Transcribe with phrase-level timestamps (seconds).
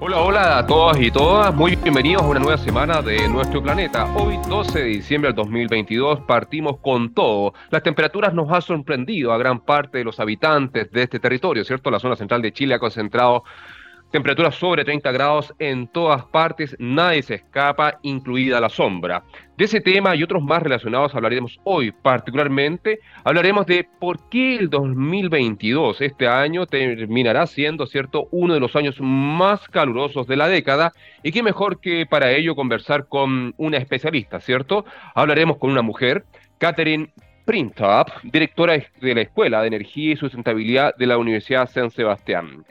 [0.00, 4.04] Hola, hola a todas y todas, muy bienvenidos a una nueva semana de nuestro planeta.
[4.14, 7.52] Hoy, 12 de diciembre del 2022, partimos con todo.
[7.70, 11.90] Las temperaturas nos han sorprendido a gran parte de los habitantes de este territorio, ¿cierto?
[11.90, 13.42] La zona central de Chile ha concentrado
[14.10, 19.22] Temperaturas sobre 30 grados en todas partes, nadie se escapa, incluida la sombra.
[19.58, 21.92] De ese tema y otros más relacionados hablaremos hoy.
[21.92, 28.74] Particularmente hablaremos de por qué el 2022, este año, terminará siendo, ¿cierto?, uno de los
[28.76, 30.92] años más calurosos de la década.
[31.22, 34.86] Y qué mejor que para ello conversar con una especialista, ¿cierto?
[35.14, 36.24] Hablaremos con una mujer,
[36.56, 37.12] Catherine
[37.44, 42.64] Printup, directora de la Escuela de Energía y Sustentabilidad de la Universidad San Sebastián.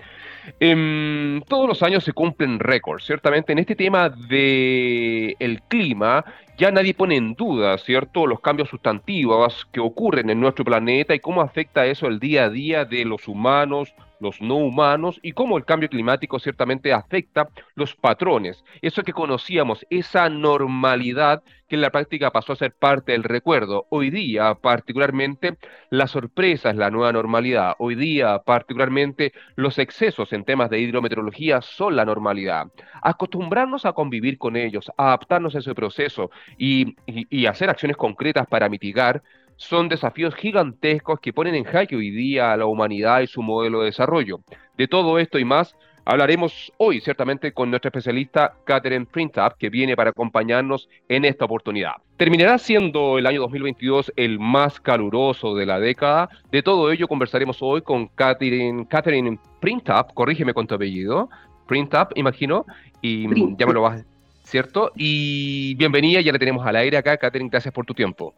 [0.60, 6.26] Em, todos los años se cumplen récords, ciertamente en este tema del el clima
[6.58, 11.20] ya nadie pone en duda, ¿cierto?, los cambios sustantivos que ocurren en nuestro planeta y
[11.20, 15.58] cómo afecta eso el día a día de los humanos, los no humanos y cómo
[15.58, 18.64] el cambio climático ciertamente afecta los patrones.
[18.82, 23.88] Eso que conocíamos, esa normalidad que en la práctica pasó a ser parte del recuerdo.
[23.90, 25.58] Hoy día, particularmente,
[25.90, 27.76] la sorpresa es la nueva normalidad.
[27.80, 32.68] Hoy día, particularmente, los excesos en temas de hidrometeorología son la normalidad.
[33.02, 38.70] Acostumbrarnos a convivir con ellos, adaptarnos a ese proceso y, y hacer acciones concretas para
[38.70, 39.22] mitigar
[39.58, 43.80] son desafíos gigantescos que ponen en jaque hoy día a la humanidad y su modelo
[43.80, 44.40] de desarrollo.
[44.78, 49.96] De todo esto y más hablaremos hoy ciertamente con nuestra especialista Catherine Printup, que viene
[49.96, 51.94] para acompañarnos en esta oportunidad.
[52.16, 56.30] Terminará siendo el año 2022 el más caluroso de la década.
[56.50, 61.30] De todo ello conversaremos hoy con Catherine, Catherine Printup, corrígeme con tu apellido,
[61.68, 62.66] Printup, imagino,
[63.02, 63.28] y
[63.58, 64.06] ya me lo vas,
[64.44, 64.94] ¿cierto?
[64.96, 67.18] Y bienvenida, ya la tenemos al aire acá.
[67.18, 68.34] Catherine, gracias por tu tiempo.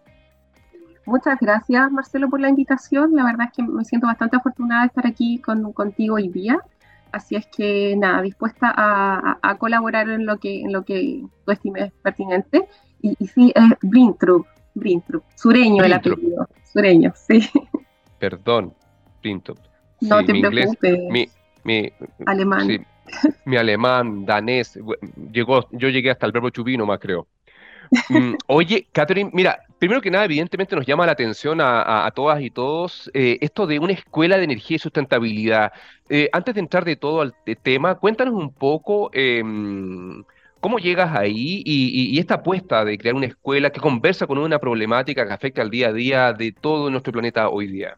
[1.09, 3.15] Muchas gracias, Marcelo, por la invitación.
[3.15, 6.59] La verdad es que me siento bastante afortunada de estar aquí con, contigo hoy día.
[7.11, 11.91] Así es que, nada, dispuesta a, colaborar en lo que en lo que tú estimes
[12.03, 12.67] pertinente.
[13.01, 17.49] Y, sí, es Brintrup, Brintrup, sureño el apellido, sureño, sí.
[18.19, 18.75] Perdón,
[19.23, 19.57] Brintrup.
[20.01, 20.99] no te preocupes.
[21.63, 21.91] mi,
[22.27, 22.85] alemán.
[23.45, 24.77] mi alemán, danés,
[25.31, 27.25] llegó, yo llegué hasta el verbo chubino más creo.
[28.09, 32.49] Mm, oye, Catherine, mira, primero que nada, evidentemente nos llama la atención a, todas y
[32.51, 35.71] todos eh, esto de una escuela de energía y sustentabilidad.
[36.09, 40.23] Eh, antes de entrar de todo al tema, cuéntanos un poco em,
[40.59, 44.59] cómo llegas ahí y, y, esta apuesta de crear una escuela que conversa con una
[44.59, 47.97] problemática que afecta al día a día de todo nuestro planeta hoy día.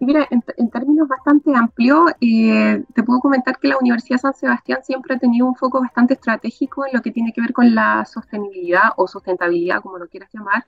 [0.00, 5.16] Mira, en, términos bastante amplios, eh, te puedo comentar que la Universidad San Sebastián siempre
[5.16, 8.90] ha tenido un foco bastante estratégico en lo que tiene que ver con la sostenibilidad
[8.96, 10.66] o sustentabilidad, como lo quieras llamar,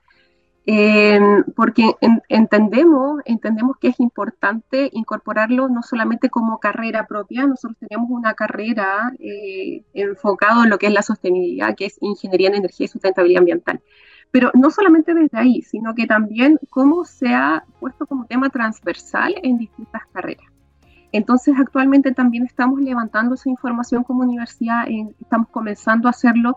[1.55, 1.95] porque
[2.29, 9.11] entendemos, entendemos que es importante incorporarlo no solamente como carrera propia, nosotros tenemos una carrera
[9.19, 13.39] eh, enfocada en lo que es la sostenibilidad, que es Ingeniería en Energía y Sustentabilidad
[13.39, 13.81] Ambiental.
[14.29, 19.35] Pero no solamente desde ahí, sino que también cómo se ha puesto como tema transversal
[19.43, 20.45] en distintas carreras.
[21.11, 24.85] Entonces, actualmente también estamos levantando esa información como universidad,
[25.19, 26.55] estamos comenzando a hacerlo,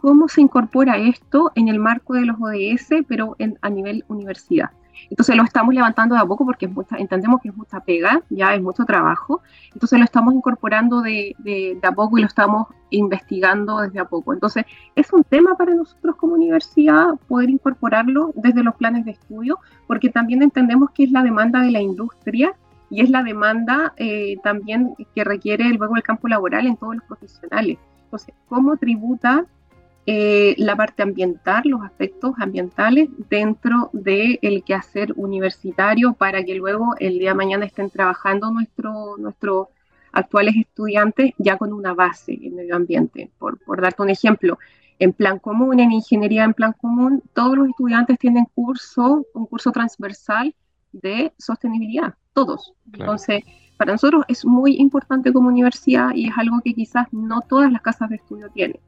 [0.00, 4.70] cómo se incorpora esto en el marco de los ODS, pero a nivel universidad.
[5.08, 8.62] Entonces lo estamos levantando de a poco porque entendemos que es mucha pega, ya es
[8.62, 9.42] mucho trabajo.
[9.72, 14.32] Entonces lo estamos incorporando de, de, a poco y lo estamos investigando desde a poco.
[14.32, 19.58] Entonces es un tema para nosotros como universidad poder incorporarlo desde los planes de estudio
[19.86, 22.54] porque también entendemos que es la demanda de la industria
[22.90, 27.04] y es la demanda eh, también que requiere luego el campo laboral en todos los
[27.04, 27.78] profesionales.
[28.04, 29.46] Entonces, ¿cómo tributa
[30.06, 36.94] eh, la parte ambiental, los aspectos ambientales dentro del el quehacer universitario para que luego
[36.98, 39.68] el día de mañana estén trabajando nuestro, nuestros
[40.12, 43.30] actuales estudiantes ya con una base en medio ambiente.
[43.38, 44.58] Por, por darte un ejemplo,
[44.98, 49.70] en plan común, en ingeniería en plan común, todos los estudiantes tienen curso, un curso
[49.70, 50.54] transversal
[50.92, 52.74] de sostenibilidad, todos.
[52.92, 53.42] Entonces,
[53.76, 57.80] para nosotros es muy importante como universidad y es algo que quizás no todas las
[57.80, 58.80] casas de estudio tienen.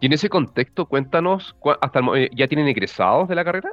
[0.00, 3.70] Y en ese contexto, cuéntanos, hasta eh, ¿ya tienen egresados de la carrera?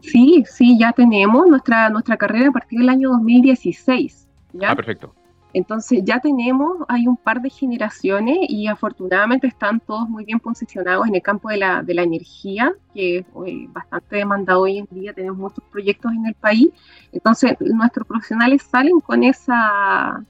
[0.00, 4.28] Sí, sí, ya tenemos nuestra, nuestra carrera a partir del año 2016.
[4.52, 4.70] ¿ya?
[4.70, 5.14] Ah, perfecto.
[5.54, 11.08] Entonces ya tenemos, hay un par de generaciones y afortunadamente están todos muy bien posicionados
[11.08, 14.88] en el campo de la, de la energía, que es eh, bastante demandado hoy en
[14.90, 16.68] día, tenemos muchos proyectos en el país.
[17.12, 20.22] Entonces nuestros profesionales salen con esa,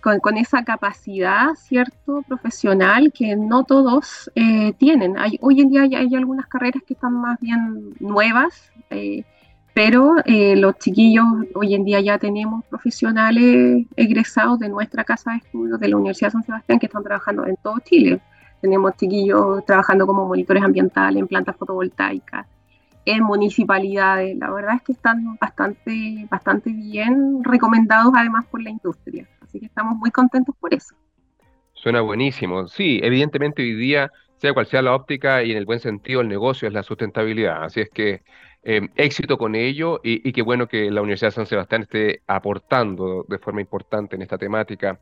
[0.00, 5.18] con, esa capacidad, ¿cierto?, profesional que no todos eh, tienen.
[5.18, 9.24] Hay, hoy en día hay, hay, algunas carreras que están más bien nuevas, eh,
[9.74, 11.24] pero eh, los chiquillos,
[11.54, 16.28] hoy en día ya tenemos profesionales egresados de nuestra casa de estudios de la Universidad
[16.28, 18.20] de San Sebastián que están trabajando en todo Chile.
[18.60, 22.46] Tenemos chiquillos trabajando como monitores ambientales en plantas fotovoltaicas,
[23.04, 24.36] en municipalidades.
[24.36, 29.26] La verdad es que están bastante, bastante bien recomendados además por la industria.
[29.50, 30.94] Así que estamos muy contentos por eso.
[31.72, 32.68] Suena buenísimo.
[32.68, 36.28] Sí, evidentemente hoy día, sea cual sea la óptica y en el buen sentido el
[36.28, 37.64] negocio es la sustentabilidad.
[37.64, 38.22] Así es que
[38.62, 42.22] eh, éxito con ello y, y qué bueno que la Universidad de San Sebastián esté
[42.28, 45.00] aportando de forma importante en esta temática.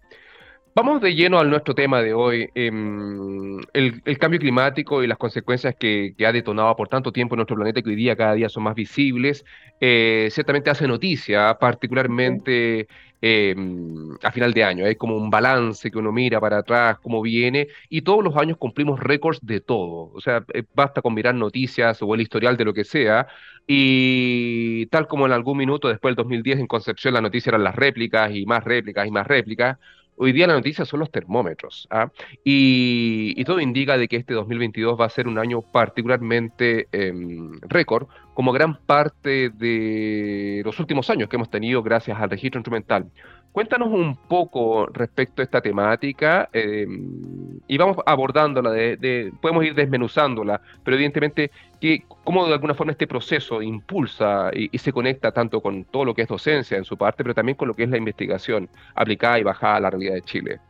[0.79, 5.75] Vamos de lleno al nuestro tema de hoy, em, el, cambio climático y las consecuencias
[5.75, 8.63] que, ha detonado por tanto tiempo en nuestro planeta que hoy día cada día son
[8.63, 9.45] más visibles.
[9.81, 12.87] Eh, ciertamente hace noticia, particularmente
[13.21, 14.85] em, a final de año.
[14.85, 18.57] Hay como un balance que uno mira para atrás, cómo viene, y todos los años
[18.57, 20.13] cumplimos récords de todo.
[20.15, 23.27] O sea, eh, basta con mirar noticias o el historial de lo que sea,
[23.67, 27.75] y tal como en algún minuto después del 2010 en Concepción la noticia eran las
[27.75, 29.79] réplicas y más réplicas y más réplicas,
[30.21, 32.11] Hoy día la noticia son los termómetros, ¿ah?
[32.43, 38.09] y, todo indica de que este 2022 va a ser un año particularmente em, récord,
[38.35, 43.11] como gran parte de los últimos años que hemos tenido gracias al registro instrumental.
[43.53, 50.61] Cuéntanos un poco respecto a esta temática em, y vamos abordándola, de, podemos ir desmenuzándola,
[50.85, 51.51] pero evidentemente
[51.81, 56.15] que, cómo de alguna forma este proceso impulsa y, se conecta tanto con todo lo
[56.15, 59.39] que es docencia en su parte, pero también con lo que es la investigación aplicada
[59.39, 60.61] y bajada a la realidad de Chile.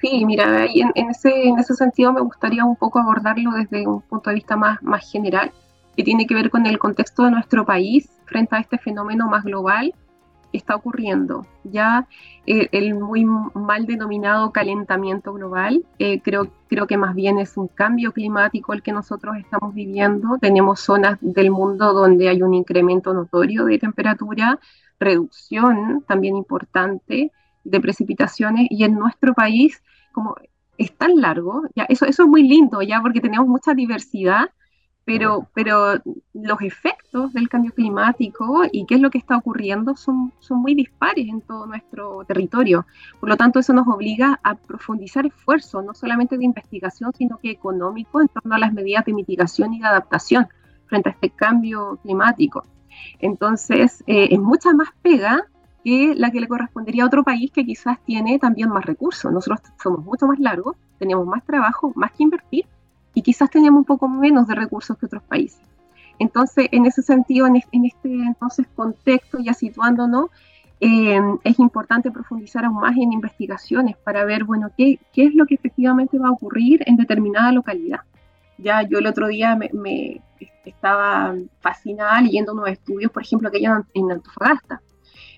[0.00, 4.00] Sí, mira, en, en, ese, en ese sentido me gustaría un poco abordarlo desde un
[4.00, 5.52] punto de vista más, más general,
[5.96, 9.44] que tiene que ver con el contexto de nuestro país frente a este fenómeno más
[9.44, 9.94] global
[10.52, 11.46] está ocurriendo.
[11.64, 12.06] Ya
[12.46, 17.68] eh, el muy mal denominado calentamiento global, eh, creo, creo que más bien es un
[17.68, 20.38] cambio climático el que nosotros estamos viviendo.
[20.40, 24.58] Tenemos zonas del mundo donde hay un incremento notorio de temperatura,
[24.98, 27.32] reducción también importante
[27.64, 30.36] de precipitaciones y en nuestro país como
[30.78, 34.50] es tan largo, ya eso, eso es muy lindo ya porque tenemos mucha diversidad
[35.08, 35.94] pero, pero
[36.34, 40.74] los efectos del cambio climático y qué es lo que está ocurriendo son, son muy
[40.74, 42.84] dispares en todo nuestro territorio.
[43.18, 47.50] Por lo tanto, eso nos obliga a profundizar esfuerzos, no solamente de investigación, sino que
[47.50, 50.46] económico en torno a las medidas de mitigación y de adaptación
[50.88, 52.64] frente a este cambio climático.
[53.18, 55.46] Entonces, eh, es mucha más pega
[55.82, 59.32] que la que le correspondería a otro país que quizás tiene también más recursos.
[59.32, 62.66] Nosotros somos mucho más largos, tenemos más trabajo, más que invertir
[63.18, 65.60] y quizás tenemos un poco menos de recursos que otros países.
[66.20, 70.26] Entonces, en ese sentido, en este, entonces contexto, ya situándonos,
[70.78, 75.46] eh, es importante profundizar aún más en investigaciones para ver, bueno, qué, qué, es lo
[75.46, 78.02] que efectivamente va a ocurrir en determinada localidad.
[78.56, 80.22] Ya yo el otro día me,
[80.64, 83.64] estaba fascinada leyendo unos estudios, por ejemplo, que hay
[83.94, 84.80] en Antofagasta.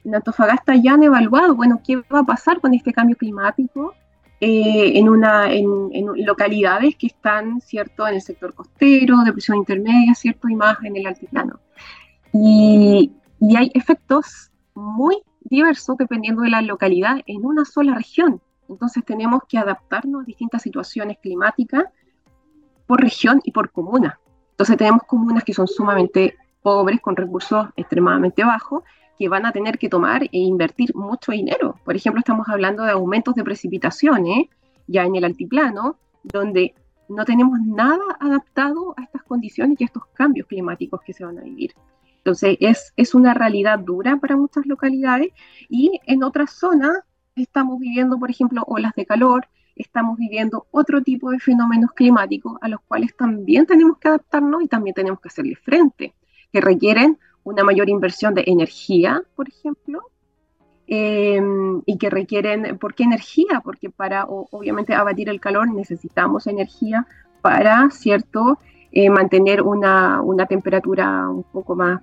[0.05, 3.94] En Antofagasta ya han evaluado, bueno, qué va a pasar con este cambio climático
[4.40, 5.90] eh, en, una, en,
[6.25, 10.96] localidades que están, ¿cierto?, en el sector costero, de presión intermedia, ¿cierto?, y más en
[10.96, 11.60] el altiplano.
[12.32, 18.40] Y, y hay efectos muy diversos dependiendo de la localidad en una sola región.
[18.69, 21.84] Entonces tenemos que adaptarnos a distintas situaciones climáticas
[22.87, 24.20] por región y por comuna.
[24.52, 28.84] Entonces tenemos comunas que son sumamente pobres, con recursos extremadamente bajos,
[29.20, 31.78] que van a tener que tomar e invertir mucho dinero.
[31.84, 34.46] Por ejemplo, estamos hablando de aumentos de precipitaciones
[34.87, 36.75] ya en el altiplano, donde
[37.06, 41.38] no tenemos nada adaptado a estas condiciones y a estos cambios climáticos que se van
[41.38, 41.75] a vivir.
[42.16, 45.35] Entonces, es, es una realidad dura para muchas localidades
[45.68, 47.00] y en otras zonas
[47.37, 52.68] estamos viviendo, por ejemplo, olas de calor, estamos viviendo otro tipo de fenómenos climáticos a
[52.68, 56.14] los cuales también tenemos que adaptarnos y también tenemos que hacerle frente,
[56.50, 60.00] que requieren una mayor inversión de energía, por ejemplo,
[60.87, 63.61] em, y que requieren, ¿por qué energía?
[63.62, 67.06] Porque para, obviamente, abatir el calor necesitamos energía
[67.40, 68.59] para, ¿cierto?,
[68.92, 72.02] eh, mantener una, una, temperatura un poco más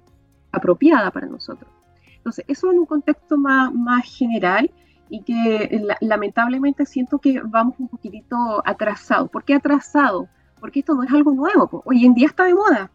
[0.54, 1.70] apropiada para nosotros.
[2.16, 4.72] Entonces, eso en un contexto más, más general
[5.10, 9.30] y que lamentablemente siento que vamos un poquitito atrasados.
[9.30, 10.28] ¿Por qué atrasado?
[10.60, 11.84] Porque esto no es algo nuevo.
[11.86, 12.90] Hoy en día está de moda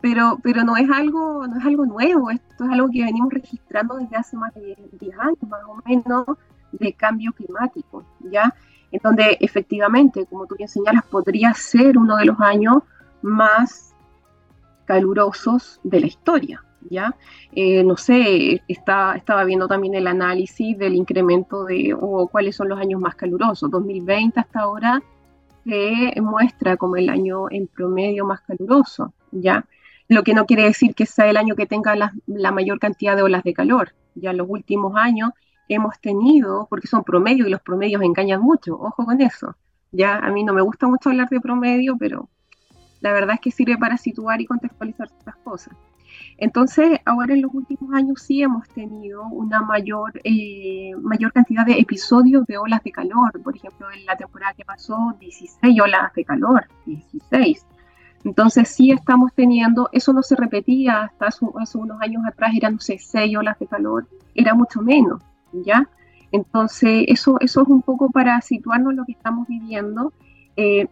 [0.00, 3.96] pero, pero no, es algo, no es algo nuevo, esto es algo que venimos registrando
[3.96, 6.26] desde hace más de 10 años, más o menos,
[6.72, 8.54] de cambio climático, ¿ya?
[8.90, 12.82] En donde efectivamente, como tú bien señalas, podría ser uno de los años
[13.22, 13.94] más
[14.86, 17.14] calurosos de la historia, ¿ya?
[17.52, 22.68] Eh, no sé, está, estaba viendo también el análisis del incremento de, o cuáles son
[22.68, 23.70] los años más calurosos.
[23.70, 25.02] 2020 hasta ahora
[25.64, 29.64] se muestra como el año en promedio más caluroso, ¿ya?
[30.10, 33.22] Lo que no quiere decir que sea el año que tenga la, mayor cantidad de
[33.22, 33.94] olas de calor.
[34.16, 35.30] Ya en los últimos años
[35.68, 39.54] hemos tenido, porque son promedios y los promedios engañan mucho, ojo con eso.
[39.92, 42.28] Ya a mí no me gusta mucho hablar de promedio, pero
[43.00, 45.76] la verdad es que sirve para situar y contextualizar estas cosas.
[46.38, 51.78] Entonces, ahora en los últimos años sí hemos tenido una mayor, eh, mayor cantidad de
[51.78, 53.40] episodios de olas de calor.
[53.44, 57.64] Por ejemplo, en la temporada que pasó, 16 olas de calor, 16.
[58.24, 62.80] Entonces sí estamos teniendo, eso no se repetía hasta hace, unos años atrás, eran, no
[62.80, 65.22] sé, 6 olas de calor, era mucho menos,
[65.52, 65.88] ¿ya?
[66.30, 70.12] Entonces eso, eso es un poco para situarnos lo que estamos viviendo
[70.56, 70.88] eh,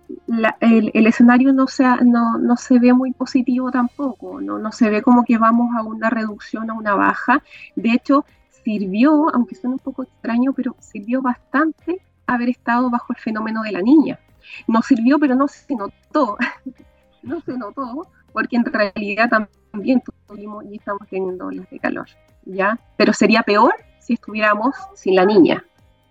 [0.61, 4.59] el, escenario no se, no, no, se ve muy positivo tampoco, ¿no?
[4.59, 7.43] no se ve como que vamos a una reducción, a una baja.
[7.77, 8.25] De hecho,
[8.65, 13.73] sirvió, aunque suene un poco extraño, pero sirvió bastante haber estado bajo el fenómeno de
[13.73, 14.19] la niña.
[14.67, 16.39] No sirvió, pero no se notó,
[17.29, 19.29] no se notó, porque en realidad
[19.73, 22.07] también tuvimos y estamos teniendo olas de calor,
[22.45, 22.79] ¿ya?
[22.97, 25.65] Pero sería peor si estuviéramos sin la niña,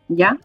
[0.08, 0.38] ¿ya?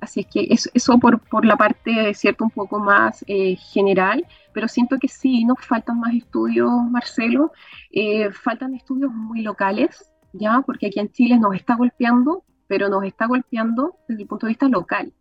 [0.00, 4.66] Así es que eso, por, por, la parte, ¿cierto?, un poco más eh, general, pero
[4.66, 7.52] siento que sí, nos faltan más estudios, Marcelo,
[7.92, 10.62] eh, faltan estudios muy locales, ¿ya?
[10.66, 14.50] Porque aquí en Chile nos está golpeando, pero nos está golpeando desde el punto de
[14.50, 15.12] vista local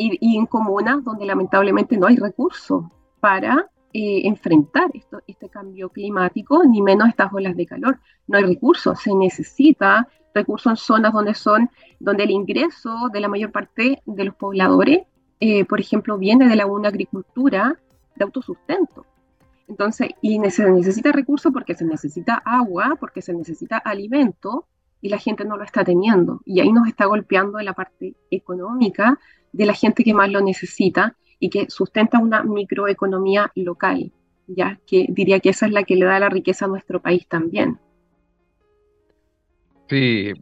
[0.00, 2.84] y, en comunas donde lamentablemente no hay recursos
[3.20, 7.98] para eh, enfrentar esto, este cambio climático, ni menos estas olas de calor.
[8.26, 13.28] No hay recursos, se necesita recursos en zonas donde son, donde el ingreso de la
[13.28, 15.00] mayor parte de los pobladores,
[15.40, 17.78] eh, por ejemplo, viene de la una agricultura
[18.16, 19.06] de autosustento.
[19.66, 24.66] Entonces, y se necesita recursos porque se necesita agua, porque se necesita alimento,
[25.00, 26.40] y la gente no lo está teniendo.
[26.44, 29.18] Y ahí nos está golpeando en la parte económica
[29.52, 34.12] de la gente que más lo necesita y que sustenta una microeconomía local,
[34.46, 37.26] ya que diría que esa es la que le da la riqueza a nuestro país
[37.26, 37.78] también.
[39.88, 40.32] Sí,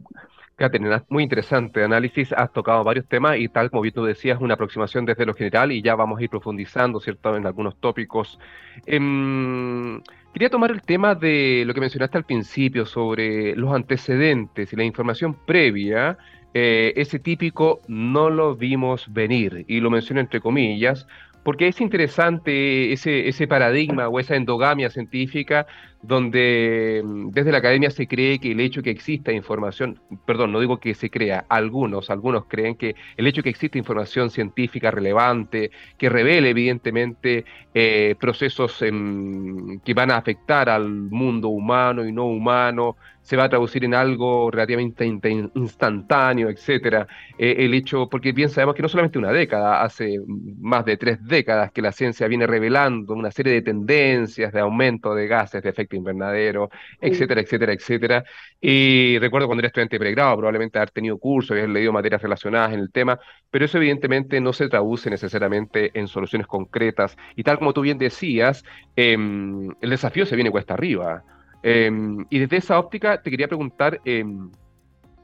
[0.59, 2.33] Catherine, muy interesante análisis.
[2.33, 5.81] Has tocado varios temas y tal como tú decías, una aproximación desde lo general y
[5.81, 8.37] ya vamos a ir profundizando, ¿cierto?, en algunos tópicos.
[8.85, 10.01] Em,
[10.33, 14.83] quería tomar el tema de lo que mencionaste al principio sobre los antecedentes y la
[14.83, 16.17] información previa.
[16.53, 21.05] Eh, ese típico no lo vimos venir y lo menciono entre comillas
[21.43, 25.67] porque es interesante ese, ese paradigma o esa endogamia científica
[26.01, 30.59] donde mm, desde la academia se cree que el hecho que exista información, perdón, no
[30.59, 35.71] digo que se crea, algunos, algunos creen que el hecho que exista información científica relevante,
[35.97, 42.95] que revele evidentemente eh, procesos que van a afectar al mundo humano y no humano,
[43.21, 47.07] se va a traducir en algo relativamente instantáneo, etcétera.
[47.37, 50.17] Eh, el hecho, porque bien sabemos que no solamente una década, hace
[50.59, 55.13] más de tres décadas que la ciencia viene revelando una serie de tendencias de aumento
[55.13, 56.69] de gases de efecto invernadero,
[56.99, 58.23] etcétera, etcétera, etcétera.
[58.59, 62.73] Y recuerdo cuando era estudiante de pregrado, probablemente haber tenido cursos, haber leído materias relacionadas
[62.73, 63.19] en el tema,
[63.49, 67.17] pero eso evidentemente no se traduce necesariamente en soluciones concretas.
[67.35, 68.63] Y tal como tú bien decías,
[68.95, 71.23] em, el desafío se viene cuesta arriba.
[71.61, 74.49] Em, y desde esa óptica te quería preguntar, em,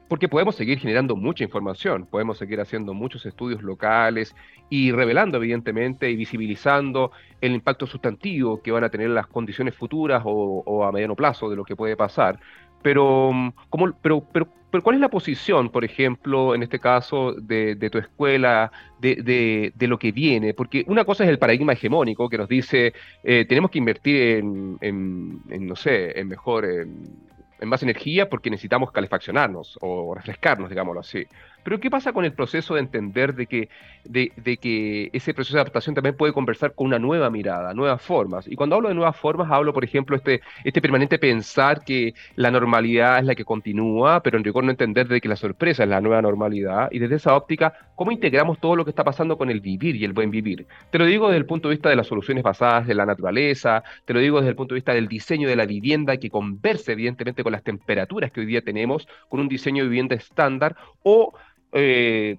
[0.08, 4.34] porque podemos seguir generando mucha información, podemos seguir haciendo muchos estudios locales
[4.70, 10.22] y revelando evidentemente y visibilizando el impacto sustantivo que van a tener las condiciones futuras
[10.24, 12.38] o, a mediano plazo de lo que puede pasar.
[12.82, 13.32] Pero,
[13.68, 17.98] ¿cómo, pero, pero, pero, ¿cuál es la posición, por ejemplo, en este caso, de, tu
[17.98, 18.70] escuela,
[19.00, 20.54] de, de, lo que viene?
[20.54, 22.92] Porque una cosa es el paradigma hegemónico que nos dice,
[23.24, 26.64] eh, tenemos que invertir en, en, no sé, en mejor...
[26.64, 27.26] En,
[27.60, 31.26] en más energía porque necesitamos calefaccionarnos o refrescarnos, digámoslo así.
[31.66, 33.68] Pero ¿qué pasa con el proceso de entender de que,
[34.04, 38.46] de, que ese proceso de adaptación también puede conversar con una nueva mirada, nuevas formas?
[38.46, 42.52] Y cuando hablo de nuevas formas, hablo, por ejemplo, este, este permanente pensar que la
[42.52, 45.88] normalidad es la que continúa, pero en rigor no entender de que la sorpresa es
[45.88, 46.88] la nueva normalidad.
[46.92, 50.04] Y desde esa óptica, ¿cómo integramos todo lo que está pasando con el vivir y
[50.04, 50.68] el buen vivir?
[50.92, 53.82] Te lo digo desde el punto de vista de las soluciones basadas en la naturaleza,
[54.04, 56.92] te lo digo desde el punto de vista del diseño de la vivienda que converse
[56.92, 61.32] evidentemente con las temperaturas que hoy día tenemos, con un diseño de vivienda estándar, o
[61.78, 62.38] eh,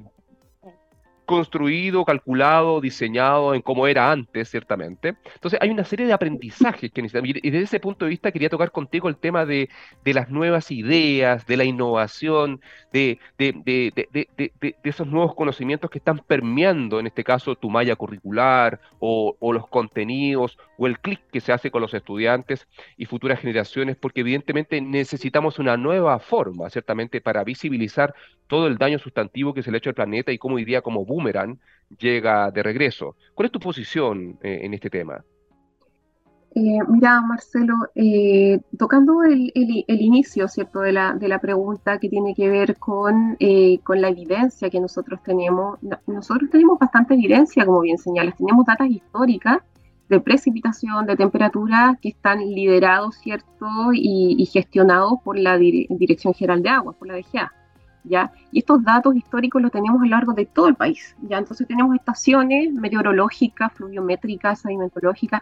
[1.28, 5.18] construido, calculado, diseñado en cómo era antes, ciertamente.
[5.36, 7.38] Entonces hay una serie de aprendizajes que necesitamos.
[7.44, 9.70] Y desde ese punto de vista quería tocar contigo el tema de,
[10.06, 12.62] las nuevas ideas, de la innovación,
[12.94, 19.36] de, de, esos nuevos conocimientos que están permeando, en este caso, tu malla curricular o
[19.52, 24.22] los contenidos o el clic que se hace con los estudiantes y futuras generaciones, porque
[24.22, 28.16] evidentemente necesitamos una nueva forma, ciertamente, para visibilizar
[28.48, 31.06] todo el daño sustantivo que se le ha hecho al planeta y cómo día como
[31.06, 31.60] boomerang
[31.98, 33.16] llega de regreso.
[33.34, 35.24] ¿Cuál es tu posición eh, en este tema?
[36.60, 39.52] Eh, mira, Marcelo, eh, tocando el,
[39.88, 44.08] inicio, ¿cierto?, de la, de la, pregunta que tiene que ver con, eh, con la
[44.08, 45.78] evidencia que nosotros tenemos.
[46.08, 49.60] Nosotros tenemos bastante evidencia, como bien señalas, tenemos datas históricas
[50.10, 56.70] de precipitación, de temperatura que están liderados, ¿cierto?, y, gestionados por la Dirección General de
[56.70, 57.52] Aguas, por la DGA.
[58.10, 58.32] ¿Ya?
[58.52, 61.38] Y estos datos históricos los tenemos a lo largo de todo el país, ¿ya?
[61.40, 65.42] Entonces tenemos estaciones meteorológicas, fluviométricas, sedimentológicas,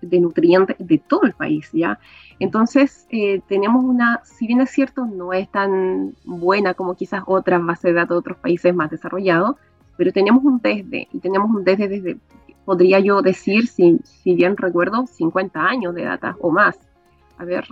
[0.00, 1.98] de nutrientes de todo el país, ¿ya?
[2.38, 7.64] Entonces, eh, tenemos una, si bien es cierto, no es tan buena como quizás otras
[7.64, 9.56] bases de datos de otros países más desarrollados,
[9.96, 12.18] pero tenemos un desde, y tenemos un desde desde,
[12.64, 16.78] podría yo decir, si, si bien recuerdo, 50 años de data o más.
[17.38, 17.66] A ver,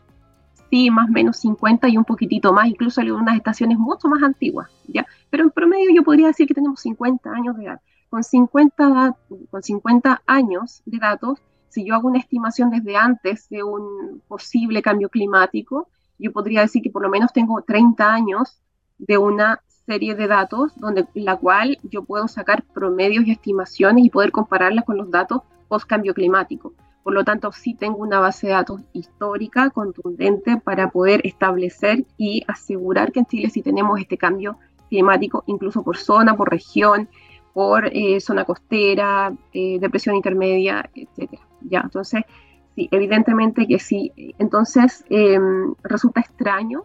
[0.71, 4.23] sí, más o menos 50 y un poquitito más, incluso hay unas estaciones mucho más
[4.23, 5.07] antiguas, ¿ya?
[5.29, 7.81] Pero en promedio yo podría decir que tenemos 50 años de edad.
[8.09, 9.17] Con 50,
[9.51, 14.83] con 50 años de datos, si yo hago una estimación desde antes de un posible
[14.83, 18.61] cambio climático, yo podría decir que por lo menos tengo 30 años
[18.99, 24.11] de una serie de datos donde la cual yo puedo sacar promedios y estimaciones y
[24.11, 26.75] poder compararlas con los datos post cambio climático.
[27.03, 32.45] Por lo tanto, sí tengo una base de datos histórica, contundente, para poder establecer y
[32.47, 37.09] asegurar que en Chile sí tenemos este cambio climático, incluso por zona, por región,
[37.55, 41.43] por eh, zona costera, eh, depresión intermedia, etcétera.
[41.63, 42.23] Ya, entonces,
[42.75, 44.13] sí, evidentemente que sí.
[44.39, 46.85] Entonces, em, resulta extraño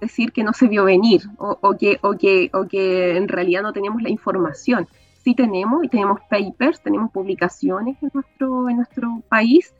[0.00, 3.72] decir que no se vio venir o, que, o, que, o que en realidad no
[3.72, 4.88] tenemos la información.
[5.24, 9.74] Sí tenemos, y tenemos papers, tenemos publicaciones en nuestro, en nuestro país,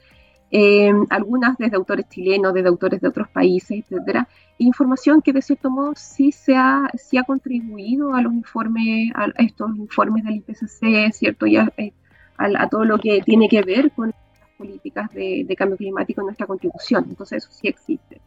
[0.51, 5.71] em, algunas desde autores chilenos, desde autores de otros países, etcétera, información que de cierto
[5.71, 11.13] modo sí se ha, sí ha contribuido a los informes, a estos informes del IPCC,
[11.13, 11.47] ¿cierto?
[11.47, 11.93] Y a, eh,
[12.37, 16.47] a, todo lo que tiene que ver con las políticas de, cambio climático en nuestra
[16.47, 17.07] contribución.
[17.09, 18.21] Entonces, eso sí existe.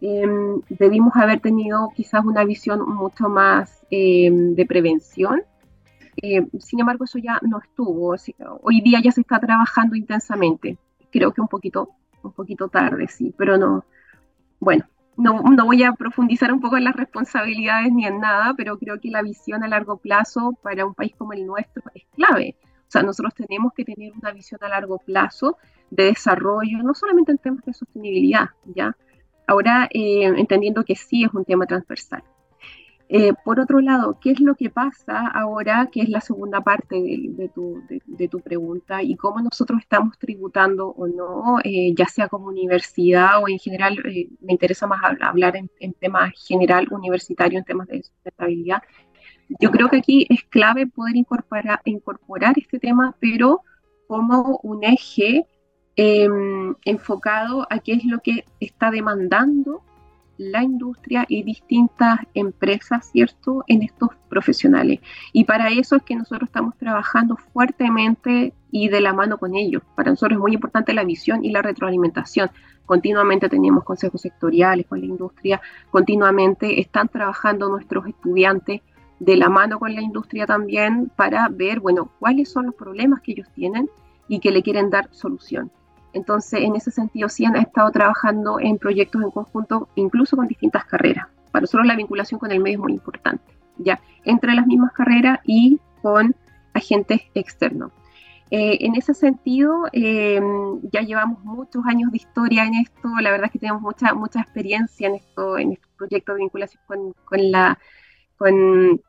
[0.00, 5.42] Em, debimos haber tenido quizás una visión mucho más em, de prevención.
[6.16, 8.14] Em, sin embargo, eso ya no estuvo.
[8.62, 10.78] Hoy día ya se está trabajando intensamente.
[11.10, 11.90] Creo que un poquito,
[12.22, 13.84] un poquito tarde, sí, pero no.
[14.60, 14.84] Bueno,
[15.16, 19.00] no, no, voy a profundizar un poco en las responsabilidades ni en nada, pero creo
[19.00, 22.56] que la visión a largo plazo para un país como el nuestro es clave.
[22.62, 25.56] O sea, nosotros tenemos que tener una visión a largo plazo
[25.90, 28.96] de desarrollo, no solamente en temas de sostenibilidad, ¿ya?
[29.46, 32.22] Ahora, eh, entendiendo que sí es un tema transversal.
[33.16, 36.96] Eh, por otro lado, ¿qué es lo que pasa ahora, que es la segunda parte
[36.96, 37.48] de,
[38.28, 43.48] tu, pregunta, y cómo nosotros estamos tributando o no, eh, ya sea como universidad o
[43.48, 48.02] en general, eh, me interesa más hablar en, en temas general universitario, en temas de
[48.02, 48.82] sustentabilidad.
[49.60, 53.60] Yo creo que aquí es clave poder incorporar, incorporar este tema, pero
[54.08, 55.46] como un eje
[55.94, 59.84] em, enfocado a qué es lo que está demandando
[60.36, 65.00] la industria y distintas empresas, ¿cierto?, en estos profesionales.
[65.32, 69.82] Y para eso es que nosotros estamos trabajando fuertemente y de la mano con ellos.
[69.94, 72.50] Para nosotros es muy importante la visión y la retroalimentación.
[72.86, 78.82] Continuamente tenemos consejos sectoriales con la industria, continuamente están trabajando nuestros estudiantes
[79.20, 83.32] de la mano con la industria también para ver, bueno, cuáles son los problemas que
[83.32, 83.88] ellos tienen
[84.28, 85.70] y que le quieren dar solución.
[86.14, 90.84] Entonces, en ese sentido, sí han estado trabajando en proyectos en conjunto, incluso con distintas
[90.84, 91.26] carreras.
[91.50, 93.44] Para nosotros la vinculación con el medio es muy importante,
[93.78, 96.34] ya, entre las mismas carreras y con
[96.72, 97.92] agentes externos.
[98.50, 103.46] Eh, en ese sentido, em, ya llevamos muchos años de historia en esto, la verdad
[103.46, 107.50] es que tenemos mucha, mucha experiencia en esto, en estos proyectos de vinculación con, con
[107.50, 107.78] la,
[108.36, 109.00] con,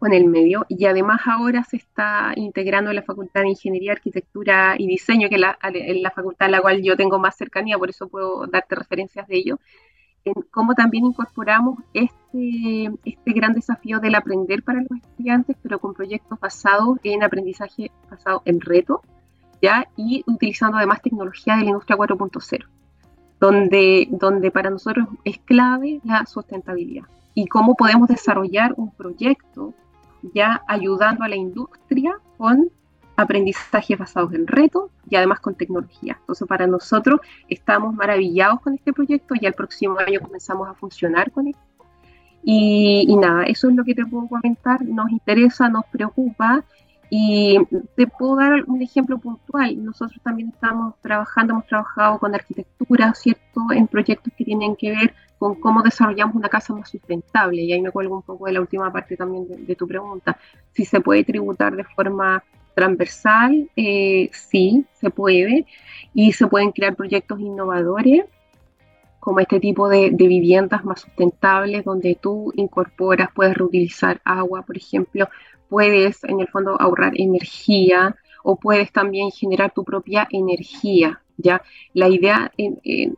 [0.00, 4.74] con el medio y además ahora se está integrando en la Facultad de Ingeniería, Arquitectura
[4.78, 7.90] y Diseño, que es la, la facultad a la cual yo tengo más cercanía, por
[7.90, 9.60] eso puedo darte referencias de ello,
[10.24, 15.92] en cómo también incorporamos este, este gran desafío del aprender para los estudiantes, pero con
[15.92, 19.02] proyectos basados en aprendizaje basado en reto,
[19.60, 19.86] ¿ya?
[19.96, 22.64] y utilizando además tecnología de la industria 4.0,
[23.38, 29.74] donde, donde para nosotros es clave la sustentabilidad y cómo podemos desarrollar un proyecto
[30.34, 32.70] ya ayudando a la industria con
[33.16, 36.16] aprendizajes basados en retos y además con tecnología.
[36.20, 41.30] Entonces, para nosotros estamos maravillados con este proyecto, y el próximo año comenzamos a funcionar
[41.30, 41.60] con esto.
[42.42, 46.64] Y, y, nada, eso es lo que te puedo comentar, nos interesa, nos preocupa
[47.10, 47.58] y
[47.96, 49.84] te puedo dar un ejemplo puntual.
[49.84, 55.14] Nosotros también estamos trabajando, hemos trabajado con arquitectura, ¿cierto?, en proyectos que tienen que ver
[55.36, 57.62] con cómo desarrollamos una casa más sustentable.
[57.62, 60.38] Y ahí me cuelgo un poco de la última parte también de, tu pregunta.
[60.72, 62.44] Si se puede tributar de forma
[62.76, 65.66] transversal, eh, sí, se puede,
[66.14, 68.24] y se pueden crear proyectos innovadores
[69.18, 75.28] como este tipo de, viviendas más sustentables donde tú incorporas, puedes reutilizar agua, por ejemplo,
[75.70, 81.22] puedes en el fondo ahorrar energía o puedes también generar tu propia energía.
[81.38, 81.62] ¿ya?
[81.94, 82.52] La idea,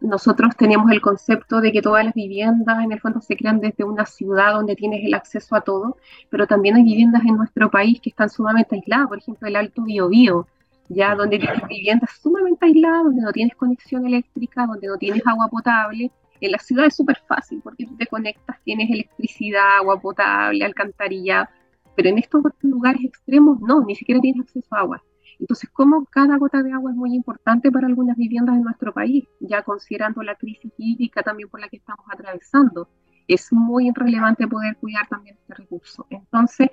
[0.01, 3.85] nosotros tenemos el concepto de que todas las viviendas en el fondo se crean desde
[3.85, 5.97] una ciudad donde tienes el acceso a todo,
[6.31, 9.83] pero también hay viviendas en nuestro país que están sumamente aisladas, por ejemplo el Alto
[9.83, 10.47] Biobío,
[10.89, 15.49] ya donde tienes viviendas sumamente aisladas, donde no tienes conexión eléctrica, donde no tienes agua
[15.49, 16.11] potable.
[16.41, 21.49] En la ciudad es súper fácil porque tú te conectas, tienes electricidad, agua potable, alcantarilla,
[21.97, 25.03] pero en estos lugares extremos no, ni siquiera tienes acceso a agua.
[25.39, 29.25] Entonces, como cada gota de agua es muy importante para algunas viviendas en nuestro país,
[29.41, 32.89] ya considerando la crisis hídrica también por la que estamos atravesando,
[33.27, 36.07] es muy relevante poder cuidar también este recurso.
[36.11, 36.69] Entonces,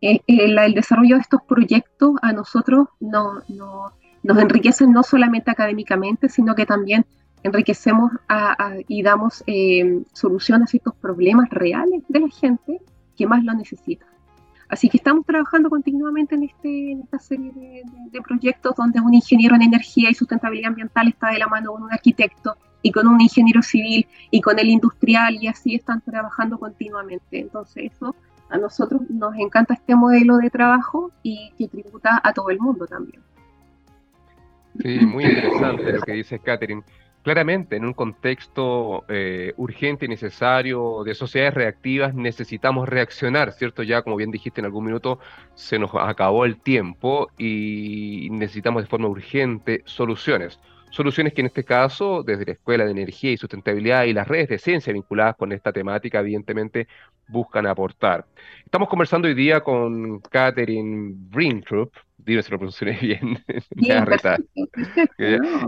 [0.00, 3.42] eh, eh, el desarrollo de estos proyectos a nosotros no,
[4.22, 7.04] nos enriquecen no solamente académicamente, sino que también
[7.42, 8.12] enriquecemos
[8.86, 12.80] y damos eh, soluciones a estos problemas reales de la gente
[13.16, 14.06] que más lo necesita.
[14.70, 19.62] Así que estamos trabajando continuamente en, este, esta serie de, proyectos donde un ingeniero en
[19.62, 23.62] energía y sustentabilidad ambiental está de la mano con un arquitecto y con un ingeniero
[23.62, 27.40] civil y con el industrial y así están trabajando continuamente.
[27.40, 28.14] Entonces eso
[28.48, 32.86] a nosotros nos encanta este modelo de trabajo y que tributa a todo el mundo
[32.86, 33.20] también.
[34.80, 36.82] Sí, muy interesante lo que dice Catherine.
[37.22, 43.82] Claramente, en un contexto eh, urgente y necesario de sociedades reactivas, necesitamos reaccionar, ¿cierto?
[43.82, 45.18] Ya, como bien dijiste en algún minuto,
[45.54, 50.60] se nos acabó el tiempo y necesitamos de forma urgente soluciones.
[50.90, 54.48] Soluciones que en este caso, desde la Escuela de Energía y Sustentabilidad y las redes
[54.48, 56.88] de ciencia vinculadas con esta temática, evidentemente
[57.28, 58.26] buscan aportar.
[58.64, 63.42] Estamos conversando hoy día con Catherine Brintrup, dime si lo pronuncié bien,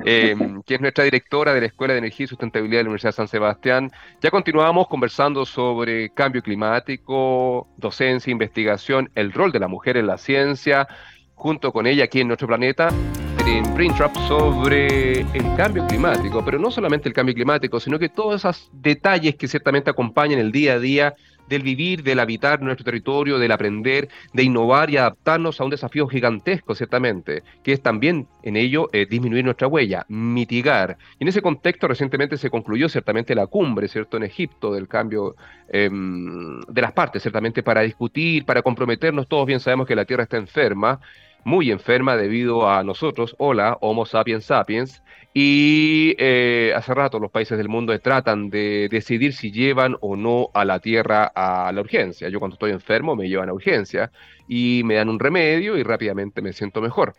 [0.05, 3.11] em, que es nuestra directora de la Escuela de Energía y Sustentabilidad de la Universidad
[3.11, 3.93] de San Sebastián.
[4.21, 10.19] Ya continuamos conversando sobre cambio climático, docencia, investigación, el rol de la mujer en la
[10.19, 10.89] ciencia,
[11.35, 12.89] junto con ella aquí en nuestro planeta
[13.39, 18.37] en Trap sobre el cambio climático, pero no solamente el cambio climático, sino que todos
[18.37, 21.15] esos detalles que ciertamente acompañan el día a día
[21.49, 26.07] del vivir, del habitar nuestro territorio, del aprender, de innovar y adaptarnos a un desafío
[26.07, 30.97] gigantesco, ciertamente, que es también en ello eh, disminuir nuestra huella, mitigar.
[31.19, 35.35] Y en ese contexto recientemente se concluyó ciertamente la cumbre, ¿cierto?, en Egipto del cambio
[35.69, 39.29] em, de las partes, ciertamente para discutir, para comprometernos.
[39.29, 41.01] Todos bien sabemos que la Tierra está enferma
[41.45, 45.03] muy enferma debido a nosotros, hola, Homo sapiens sapiens,
[45.35, 50.51] y eh, hace rato los países del mundo tratan de decidir si llevan o no
[50.53, 52.29] a la Tierra a la urgencia.
[52.29, 54.11] Yo cuando estoy enfermo me llevan a urgencia
[54.47, 57.15] y me dan un remedio y rápidamente me siento mejor.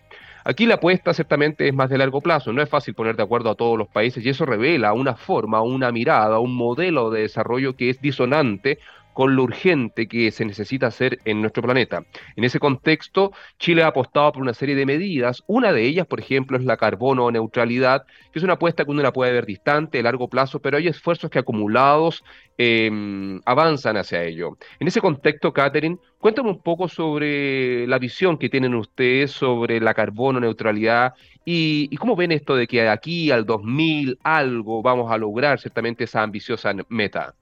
[0.45, 3.49] Aquí la apuesta ciertamente es más de largo plazo, no es fácil poner de acuerdo
[3.49, 7.75] a todos los países y eso revela una forma, una mirada, un modelo de desarrollo
[7.75, 8.77] que es disonante
[9.13, 12.03] con lo urgente que se necesita hacer en nuestro planeta.
[12.35, 15.43] En ese contexto, Chile ha apostado por una serie de medidas.
[15.47, 19.01] Una de ellas, por ejemplo, es la carbono neutralidad, que es una apuesta que uno
[19.01, 22.23] la puede ver distante, a largo plazo, pero hay esfuerzos que acumulados
[22.57, 24.57] em, avanzan hacia ello.
[24.79, 29.93] En ese contexto, Catherine, cuéntame un poco sobre la visión que tienen ustedes sobre la
[29.93, 31.13] carbono neutralidad
[31.45, 36.05] y, y cómo ven esto de que aquí al 2000 algo vamos a lograr ciertamente
[36.05, 37.35] esa ambiciosa meta.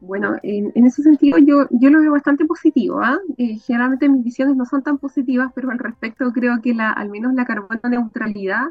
[0.00, 3.00] Bueno, en, ese sentido yo, yo lo veo bastante positivo.
[3.02, 3.18] ¿ah?
[3.38, 7.08] Eh, generalmente mis visiones no son tan positivas, pero al respecto creo que la, al
[7.10, 8.66] menos la carbono neutralidad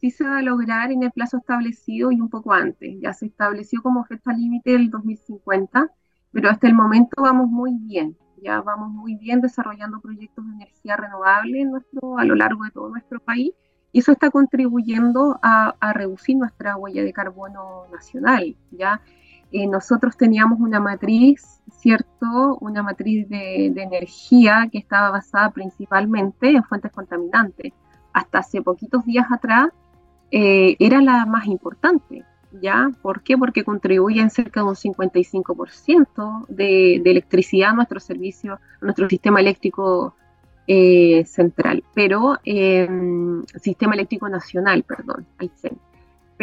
[0.00, 2.96] sí se va a lograr en el plazo establecido y un poco antes.
[3.00, 5.90] Ya se estableció como fecha límite el 2050,
[6.32, 8.16] pero hasta el momento vamos muy bien.
[8.42, 12.70] Ya vamos muy bien desarrollando proyectos de energía renovable en nuestro, a lo largo de
[12.72, 13.52] todo nuestro país
[13.92, 18.56] y eso está contribuyendo a, a reducir nuestra huella de carbono nacional.
[18.70, 19.02] ¿ya?
[19.52, 22.56] Eh, nosotros teníamos una matriz, ¿cierto?
[22.60, 27.74] Una matriz de, energía que estaba basada principalmente en fuentes contaminantes.
[28.14, 29.68] Hasta hace poquitos días atrás
[30.30, 32.24] eh, era la más importante,
[32.62, 32.90] ¿ya?
[33.02, 33.36] ¿Por qué?
[33.36, 39.40] Porque contribuye en cerca de un 55% de, electricidad a nuestro servicio, a nuestro sistema
[39.40, 40.14] eléctrico
[40.66, 45.76] eh, central, pero em, sistema eléctrico nacional, perdón, al CEN.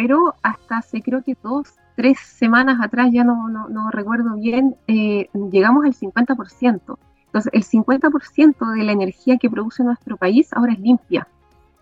[0.02, 5.28] Pero hasta hace creo que dos tres semanas atrás, ya no, no, recuerdo bien, eh,
[5.52, 6.98] llegamos al 50%.
[7.26, 11.28] Entonces, el 50% de la energía que produce nuestro país ahora es limpia,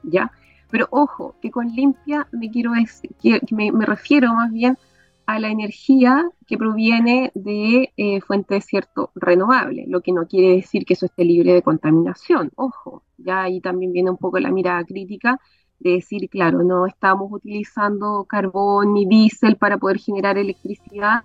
[0.03, 0.33] ¿ya?
[0.69, 4.77] Pero ojo, que con limpia me quiero decir, que me, refiero más bien
[5.25, 10.85] a la energía que proviene de eh, fuentes cierto renovables, lo que no quiere decir
[10.85, 12.51] que eso esté libre de contaminación.
[12.57, 15.39] Ojo, ya ahí también viene un poco la mirada crítica
[15.81, 21.25] de decir, claro, no estamos utilizando carbón ni diésel para poder generar electricidad,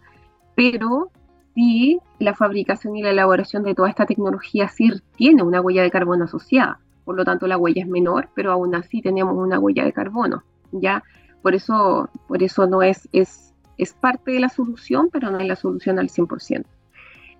[0.56, 1.12] pero
[1.56, 5.92] sí la fabricación y la elaboración de toda esta tecnología sí tiene una huella de
[5.92, 6.80] carbono asociada.
[7.06, 10.44] Por lo tanto, la huella es menor, pero aún así tenemos una huella de carbono.
[10.72, 11.04] ¿ya?
[11.42, 15.48] Por eso, por eso no es, es es parte de la solución, pero no es
[15.48, 16.66] la solución al 100%.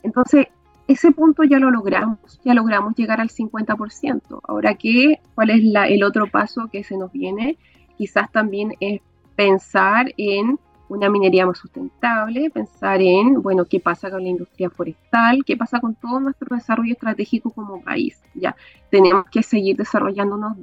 [0.04, 0.48] Entonces,
[0.88, 4.42] ese punto ya lo logramos, ya logramos llegar al 50%.
[4.48, 7.58] Ahora, ¿qué, ¿cuál es el otro paso que se nos viene?
[7.98, 9.02] Quizás también es
[9.36, 15.44] pensar en una minería más sustentable, pensar en, bueno, qué pasa con la industria forestal,
[15.46, 18.22] qué pasa con todo nuestro desarrollo estratégico como país.
[18.36, 18.56] Ya
[18.92, 20.58] tenemos que seguir desarrollándonos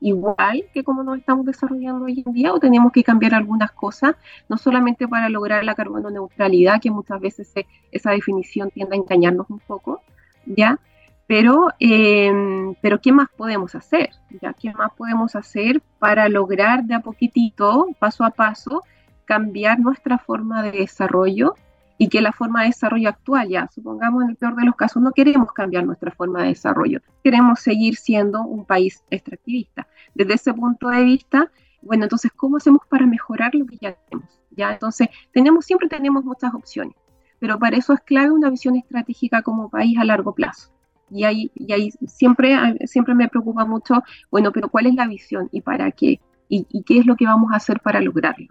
[0.00, 4.14] igual que como nos estamos desarrollando hoy en día o tenemos que cambiar algunas cosas,
[4.48, 7.52] no solamente para lograr la carbono neutralidad, que muchas veces
[7.90, 10.02] esa definición tiende a engañarnos un poco,
[10.44, 10.78] ¿ya?
[11.26, 14.10] Pero, em, pero ¿qué más podemos hacer?
[14.40, 14.52] ¿ya?
[14.52, 18.82] ¿Qué más podemos hacer para lograr de a poquitito, paso a paso,
[19.24, 21.54] cambiar nuestra forma de desarrollo
[21.98, 25.02] y que la forma de desarrollo actual, ya supongamos en el peor de los casos,
[25.02, 29.86] no queremos cambiar nuestra forma de desarrollo, queremos seguir siendo un país extractivista.
[30.14, 31.50] Desde ese punto de vista,
[31.82, 34.28] bueno, entonces, ¿cómo hacemos para mejorar lo que ya tenemos?
[34.50, 36.94] Ya, entonces, tenemos, siempre tenemos muchas opciones,
[37.38, 40.70] pero para eso es clave una visión estratégica como país a largo plazo.
[41.10, 42.56] Y ahí, y ahí siempre,
[42.86, 46.20] siempre me preocupa mucho, bueno, pero ¿cuál es la visión y para qué?
[46.48, 48.48] ¿Y, y qué es lo que vamos a hacer para lograrlo?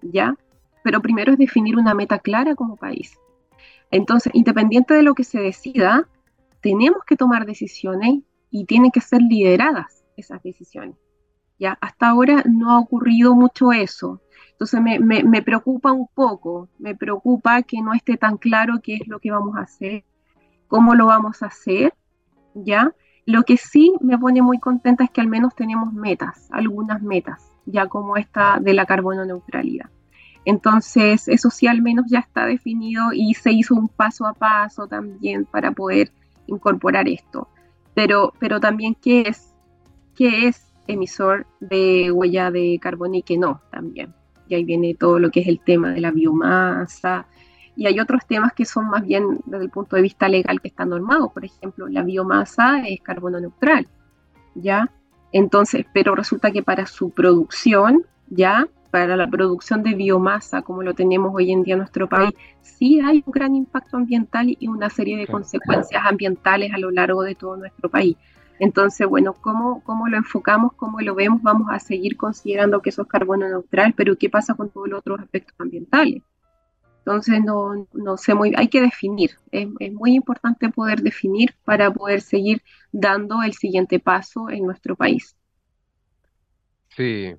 [0.00, 0.34] ¿Ya?
[0.82, 3.18] Pero primero es definir una meta clara como país.
[3.90, 6.08] Entonces, independiente de lo que se decida,
[6.60, 10.96] tenemos que tomar decisiones y tienen que ser lideradas esas decisiones.
[11.58, 14.20] Ya, hasta ahora no ha ocurrido mucho eso.
[14.52, 19.08] Entonces me, me, preocupa un poco, me preocupa que no esté tan claro qué es
[19.08, 20.04] lo que vamos a hacer,
[20.68, 21.94] cómo lo vamos a hacer,
[22.54, 22.94] ¿ya?
[23.24, 27.52] Lo que sí me pone muy contenta es que al menos tenemos metas, algunas metas,
[27.64, 29.90] ya como esta de la carbono neutralidad.
[30.44, 34.86] Entonces, eso sí al menos ya está definido y se hizo un paso a paso
[34.86, 36.12] también para poder
[36.46, 37.48] incorporar esto.
[37.94, 39.54] Pero, pero también, ¿qué es,
[40.14, 44.14] qué es emisor de huella de carbono y qué no también?
[44.48, 47.26] Y ahí viene todo lo que es el tema de la biomasa.
[47.76, 50.68] Y hay otros temas que son más bien desde el punto de vista legal que
[50.68, 51.32] están normados.
[51.32, 53.86] Por ejemplo, la biomasa es carbono neutral,
[54.54, 54.90] ¿ya?
[55.32, 58.66] Entonces, pero resulta que para su producción, ¿ya?
[58.90, 63.00] Para la producción de biomasa, como lo tenemos hoy en día en nuestro país, sí
[63.00, 67.34] hay un gran impacto ambiental y una serie de consecuencias ambientales a lo largo de
[67.34, 68.16] todo nuestro país.
[68.58, 71.40] Entonces, bueno, ¿cómo, ¿cómo lo enfocamos, cómo lo vemos?
[71.42, 74.98] Vamos a seguir considerando que eso es carbono neutral, pero ¿qué pasa con todos los
[74.98, 76.22] otros aspectos ambientales?
[76.98, 79.30] Entonces, no, no sé muy hay que definir.
[79.50, 84.94] Es, es muy importante poder definir para poder seguir dando el siguiente paso en nuestro
[84.94, 85.36] país.
[86.96, 87.32] Sí,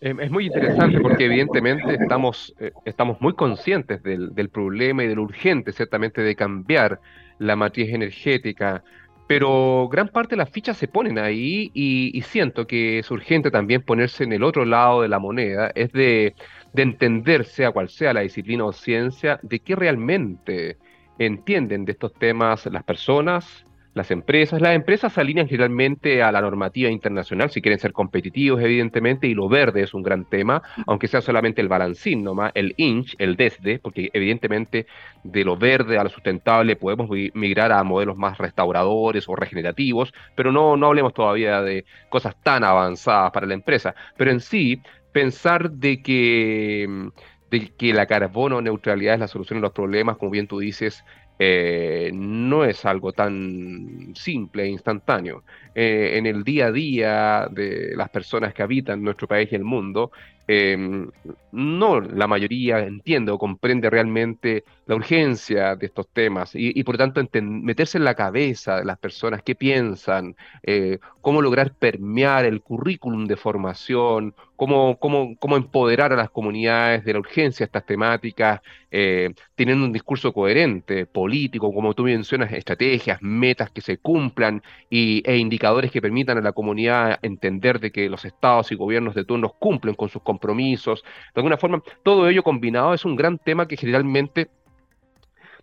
[0.00, 5.14] es muy interesante porque evidentemente estamos, eh, estamos muy conscientes del, del, problema y de
[5.14, 7.00] lo urgente, ciertamente, de cambiar
[7.38, 8.84] la matriz energética,
[9.30, 13.80] pero gran parte de las fichas se ponen ahí y, siento que es urgente también
[13.80, 16.34] ponerse en el otro lado de la moneda, es de,
[16.72, 20.78] de entender, sea cual sea la disciplina o ciencia, de qué realmente
[21.18, 24.60] entienden de estos temas las personas, las empresas.
[24.60, 29.34] Las empresas se alinean generalmente a la normativa internacional si quieren ser competitivos, evidentemente, y
[29.34, 33.36] lo verde es un gran tema, aunque sea solamente el balancín nomás, el inch, el
[33.36, 34.86] desde, porque evidentemente
[35.24, 40.52] de lo verde a lo sustentable podemos migrar a modelos más restauradores o regenerativos, pero
[40.52, 43.94] no, no hablemos todavía de cosas tan avanzadas para la empresa.
[44.16, 44.80] Pero en sí,
[45.12, 47.10] pensar de que
[47.50, 51.04] de que la carbono neutralidad es la solución a los problemas, como bien tú dices,
[51.42, 55.42] eh, no es algo tan simple e instantáneo.
[55.74, 59.64] Eh, en el día a día de las personas que habitan nuestro país y el
[59.64, 60.12] mundo,
[60.46, 61.08] Em,
[61.52, 67.22] no la mayoría entiende o comprende realmente la urgencia de estos temas y, por tanto
[67.40, 73.26] meterse en la cabeza de las personas qué piensan, eh, cómo lograr permear el currículum
[73.26, 79.32] de formación, cómo, cómo, cómo, empoderar a las comunidades de la urgencia estas temáticas, eh,
[79.54, 85.36] teniendo un discurso coherente, político, como tú mencionas, estrategias, metas que se cumplan y, e
[85.38, 89.52] indicadores que permitan a la comunidad entender de que los estados y gobiernos de turnos
[89.58, 90.39] cumplen con sus compromisos.
[90.40, 91.00] De
[91.36, 94.50] alguna forma, todo ello combinado es un gran tema que generalmente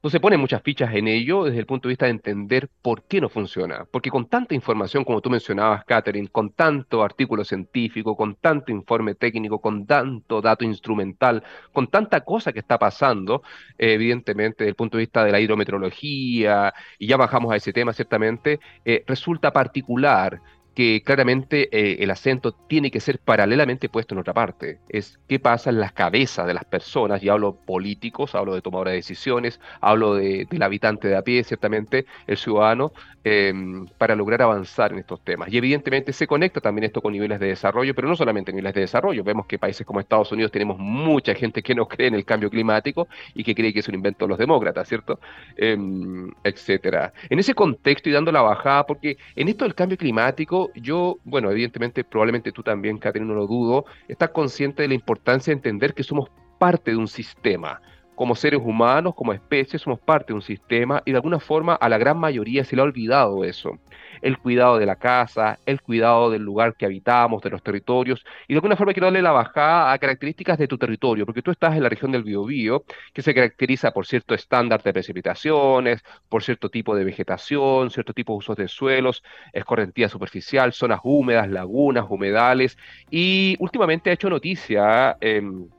[0.04, 3.04] no se ponen muchas fichas en ello desde el punto de vista de entender por
[3.04, 3.86] qué no funciona.
[3.92, 9.16] Porque con tanta información, como tú mencionabas, Catherine, con tanto artículo científico, con tanto informe
[9.16, 13.42] técnico, con tanto dato instrumental, con tanta cosa que está pasando,
[13.78, 17.74] eh, evidentemente, desde el punto de vista de la hidrometeorología, y ya bajamos a ese
[17.74, 20.42] tema, ciertamente, eh, resulta particular
[20.78, 24.78] que claramente eh, el acento tiene que ser paralelamente puesto en otra parte.
[24.90, 28.92] Es qué pasa en las cabezas de las personas, y hablo políticos, hablo de tomadores
[28.92, 32.92] de decisiones, hablo de, del habitante de a pie, ciertamente, el ciudadano,
[33.24, 35.52] em, para lograr avanzar en estos temas.
[35.52, 38.82] Y evidentemente se conecta también esto con niveles de desarrollo, pero no solamente niveles de
[38.82, 39.24] desarrollo.
[39.24, 42.52] Vemos que países como Estados Unidos tenemos mucha gente que no cree en el cambio
[42.52, 45.20] climático y que cree que es un invento de los demócratas, ¿cierto?
[45.56, 47.14] Em, etcétera.
[47.32, 51.52] En ese contexto y dando la bajada, porque en esto del cambio climático, yo, bueno,
[51.52, 55.94] evidentemente, probablemente tú también, Catherine, no lo dudo, estás consciente de la importancia de entender
[55.94, 57.82] que somos parte de un sistema.
[58.18, 61.88] Como seres humanos, como especie, somos parte de un sistema y de alguna forma a
[61.88, 63.78] la gran mayoría se le ha olvidado eso.
[64.24, 68.54] El cuidado de la casa, el cuidado del lugar que habitamos, de los territorios, y
[68.56, 71.76] de alguna forma quiero darle la bajada a características de tu territorio, porque tú estás
[71.76, 76.72] en la región del Biobío, que se caracteriza por cierto estándar de precipitaciones, por cierto
[76.72, 82.80] tipo de vegetación, cierto tipo de usos de suelos, escorrentía superficial, zonas húmedas, lagunas, humedales,
[83.12, 85.70] y últimamente ha hecho noticia em,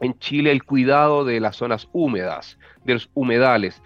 [0.00, 3.82] en Chile el cuidado de las zonas húmedas, de los humedales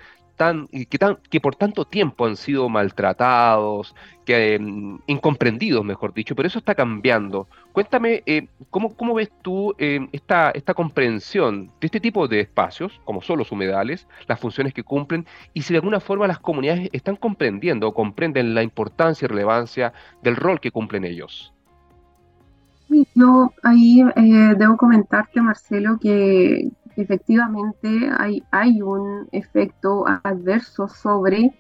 [0.89, 3.95] que, tan, que por tanto tiempo han sido maltratados,
[4.25, 7.47] que, mm, incomprendidos, mejor dicho, pero eso está cambiando.
[7.73, 13.01] Cuéntame, eh, ¿cómo, ¿cómo, ves tú eh, esta, esta comprensión de este tipo de espacios,
[13.05, 16.89] como son los humedales, las funciones que cumplen, y si de alguna forma las comunidades
[16.93, 19.93] están comprendiendo o comprenden la importancia y relevancia
[20.23, 21.53] del rol que cumplen ellos?
[23.15, 31.53] Yo ahí eh, debo comentarte, Marcelo, que, efectivamente hay, hay un efecto adverso sobre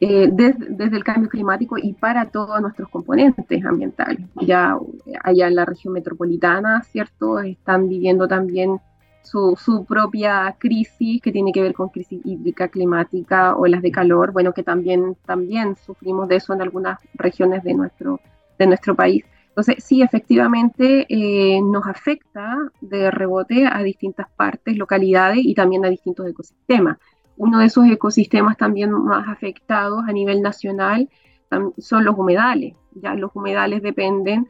[0.00, 4.26] eh, desde el cambio climático y para todos nuestros componentes ambientales.
[4.42, 4.76] Ya
[5.22, 7.38] allá en la región metropolitana, ¿cierto?
[7.38, 8.80] Están viviendo también
[9.22, 13.90] su, su, propia crisis que tiene que ver con crisis hídrica, climática o las de
[13.90, 18.20] calor, bueno, que también, también sufrimos de eso en algunas regiones de nuestro,
[18.58, 19.24] de nuestro país.
[19.56, 25.90] Entonces, sí, efectivamente eh, nos afecta de rebote a distintas partes, localidades y también a
[25.90, 26.98] distintos ecosistemas.
[27.36, 31.08] Uno de esos ecosistemas también más afectados a nivel nacional
[31.78, 32.74] son los humedales.
[32.94, 34.48] Ya los humedales dependen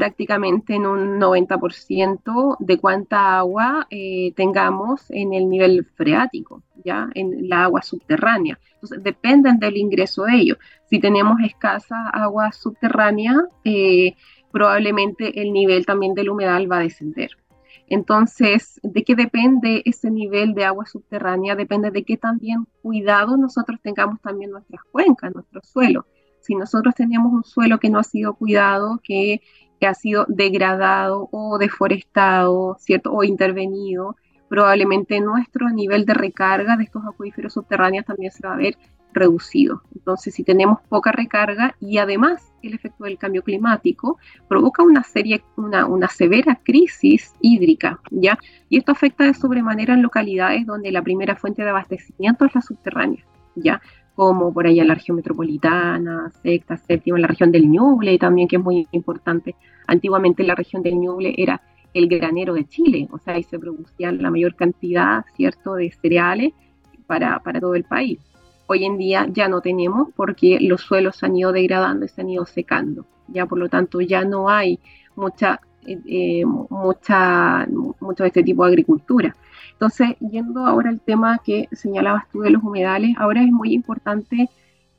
[0.00, 7.50] prácticamente en un 90% de cuánta agua eh, tengamos en el nivel freático, ya en
[7.50, 8.58] la agua subterránea.
[8.72, 10.58] Entonces, dependen del ingreso de ellos.
[10.88, 14.14] Si tenemos escasa agua subterránea, eh,
[14.50, 17.32] probablemente el nivel también del humedal va a descender.
[17.86, 21.56] Entonces, ¿de qué depende ese nivel de agua subterránea?
[21.56, 26.06] Depende de qué también cuidado nosotros tengamos también nuestras cuencas, nuestro suelo.
[26.40, 29.42] Si nosotros tenemos un suelo que no ha sido cuidado, que
[29.80, 33.12] que ha sido degradado o deforestado, ¿cierto?
[33.12, 34.14] O intervenido,
[34.48, 38.76] probablemente nuestro nivel de recarga de estos acuíferos subterráneos también se va a ver
[39.12, 39.82] reducido.
[39.94, 45.42] Entonces, si tenemos poca recarga y además el efecto del cambio climático provoca una serie,
[45.56, 48.38] una, una severa crisis hídrica, ¿ya?
[48.68, 52.60] Y esto afecta de sobremanera en localidades donde la primera fuente de abastecimiento es la
[52.60, 53.24] subterránea,
[53.56, 53.80] ¿ya?
[54.20, 58.62] Como por allá la región metropolitana, sexta, séptima, la región del Ñuble también, que es
[58.62, 59.56] muy importante.
[59.86, 61.62] Antiguamente la región del Ñuble era
[61.94, 66.52] el granero de Chile, o sea, ahí se producía la mayor cantidad, ¿cierto?, de cereales
[67.06, 68.18] para, para todo el país.
[68.66, 72.20] Hoy en día ya no tenemos porque los suelos se han ido degradando y se
[72.20, 73.06] han ido secando.
[73.28, 74.80] Ya por lo tanto ya no hay
[75.16, 77.66] mucha, eh, mucha,
[78.00, 79.34] mucho de este tipo de agricultura.
[79.72, 84.48] Entonces, yendo ahora al tema que señalabas tú de los humedales, ahora es muy importante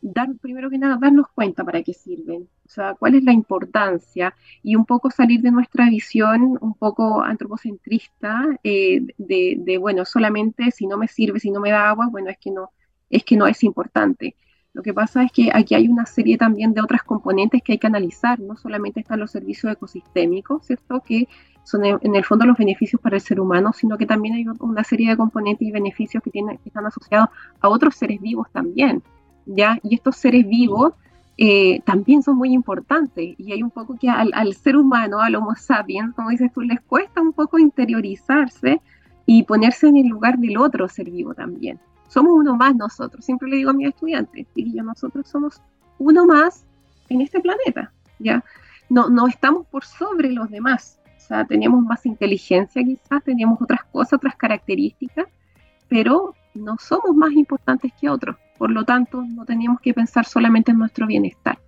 [0.02, 4.34] dar, primero que nada, darnos cuenta para qué sirven, o sea, cuál es la importancia
[4.64, 10.72] y un poco salir de nuestra visión un poco antropocentrista eh, de, de, bueno, solamente
[10.72, 12.72] si no me sirve, si no me da agua, bueno, es que no,
[13.10, 14.36] es que no es importante.
[14.74, 17.78] Lo que pasa es que aquí hay una serie también de otras componentes que hay
[17.78, 21.02] que analizar, no solamente están los servicios ecosistémicos, ¿cierto?
[21.02, 21.28] Que
[21.64, 24.84] son en, el fondo los beneficios para el ser humano, sino que también hay una
[24.84, 27.30] serie de componentes y beneficios que, tienen, están asociados
[27.60, 29.04] a otros seres vivos también,
[29.46, 29.78] ¿ya?
[29.84, 30.94] Y estos seres vivos
[31.38, 35.56] eh, también son muy importantes y hay un poco que al, ser humano, al Homo
[35.56, 38.82] sapiens, como dices tú, les cuesta un poco interiorizarse
[39.26, 41.80] y ponerse en el lugar del otro ser vivo también.
[42.12, 45.62] Somos uno más nosotros, siempre le digo a mis estudiantes, y yo, nosotros somos
[45.98, 46.66] uno más
[47.10, 48.44] en este planeta, ¿ya?
[48.90, 51.00] No, no estamos por sobre los demás,
[51.32, 55.28] sea, teníamos más inteligencia quizás, teníamos otras cosas, otras características,
[55.88, 60.72] pero no somos más importantes que otros, por lo tanto no tenemos que pensar solamente
[60.72, 61.60] en nuestro bienestar.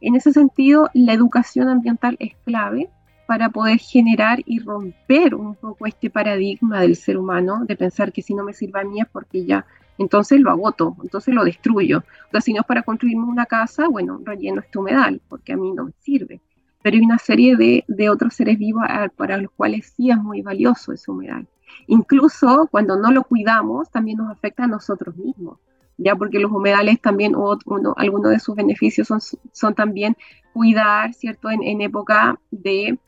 [0.00, 2.90] En ese sentido, la educación ambiental es clave
[3.26, 8.22] para poder generar y romper un poco este paradigma del ser humano de pensar que
[8.22, 9.66] si no me sirve a mí es porque ya,
[9.98, 12.04] entonces lo agoto, entonces lo destruyo.
[12.32, 15.72] O si no es para construirme una casa, bueno, relleno este humedal porque a mí
[15.72, 16.40] no me sirve.
[16.82, 18.84] Pero hay una serie de, de otros seres vivos
[19.16, 21.46] para los cuales sí es muy valioso ese humedal.
[21.88, 25.58] Incluso cuando no lo cuidamos, también nos afecta a nosotros mismos
[25.98, 29.20] ya porque los humedales también, uno, algunos de sus beneficios son,
[29.52, 30.16] son también
[30.52, 31.50] cuidar, ¿cierto?
[31.50, 32.98] En, en, época de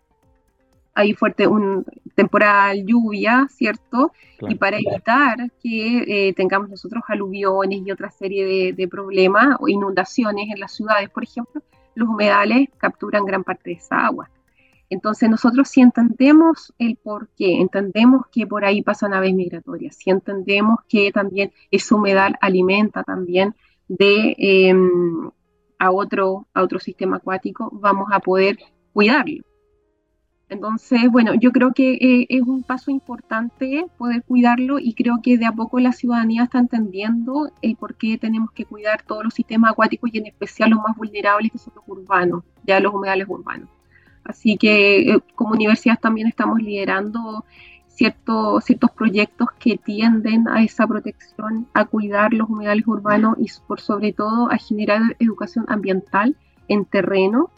[0.98, 1.86] hay fuerte un
[2.16, 4.12] temporal lluvia, ¿cierto?
[4.40, 10.48] Y para evitar que eh, tengamos nosotros aluviones y otra serie de, problemas o inundaciones
[10.50, 11.62] en las ciudades, por ejemplo,
[11.94, 14.28] los humedales capturan gran parte de esa agua.
[14.90, 20.10] Entonces nosotros si entendemos el por qué, entendemos que por ahí pasan aves migratorias, si
[20.10, 23.54] entendemos que también ese humedal alimenta también
[23.86, 25.30] de em,
[25.78, 28.58] a, otro, a otro sistema acuático, vamos a poder
[28.92, 29.47] cuidarlo.
[30.50, 35.36] Entonces, bueno, yo creo que eh, es un paso importante poder cuidarlo y creo que
[35.36, 39.34] de a poco la ciudadanía está entendiendo el por qué tenemos que cuidar todos los
[39.34, 43.28] sistemas acuáticos y en especial los más vulnerables que son los urbanos, ya los humedales
[43.28, 43.68] urbanos.
[44.24, 47.44] Así que eh, como universidad también estamos liderando
[47.88, 53.80] ciertos, ciertos proyectos que tienden a esa protección, a cuidar los humedales urbanos y por
[53.80, 56.36] sobre todo a generar educación ambiental
[56.68, 57.50] en terreno,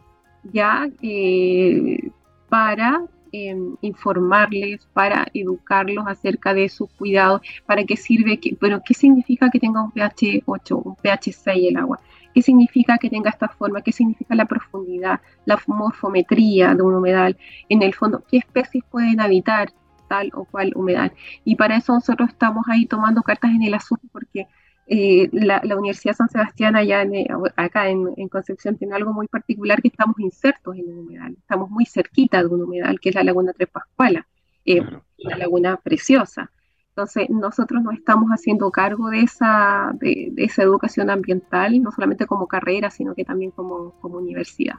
[0.53, 2.11] ya eh,
[2.51, 8.93] para em, informarles, para educarlos acerca de sus cuidados, para qué sirve, que, bueno, qué
[8.93, 12.01] significa que tenga un pH 8, un pH 6 el agua,
[12.35, 17.37] qué significa que tenga esta forma, qué significa la profundidad, la morfometría de un humedal,
[17.69, 19.73] en el fondo, qué especies pueden habitar
[20.09, 21.13] tal o cual humedal.
[21.45, 24.49] Y para eso nosotros estamos ahí tomando cartas en el asunto porque
[24.93, 29.81] eh, la, Universidad San Sebastián allá en, eh, acá en, Concepción tiene algo muy particular
[29.81, 33.23] que estamos insertos en un humedal, estamos muy cerquita de un humedal que es la
[33.23, 34.27] Laguna Tres Pascuala,
[34.65, 34.83] eh,
[35.25, 36.51] una laguna preciosa.
[36.89, 42.49] Entonces nosotros nos estamos haciendo cargo de esa, de, esa educación ambiental, no solamente como
[42.49, 44.75] carrera, sino que también como, como universidad.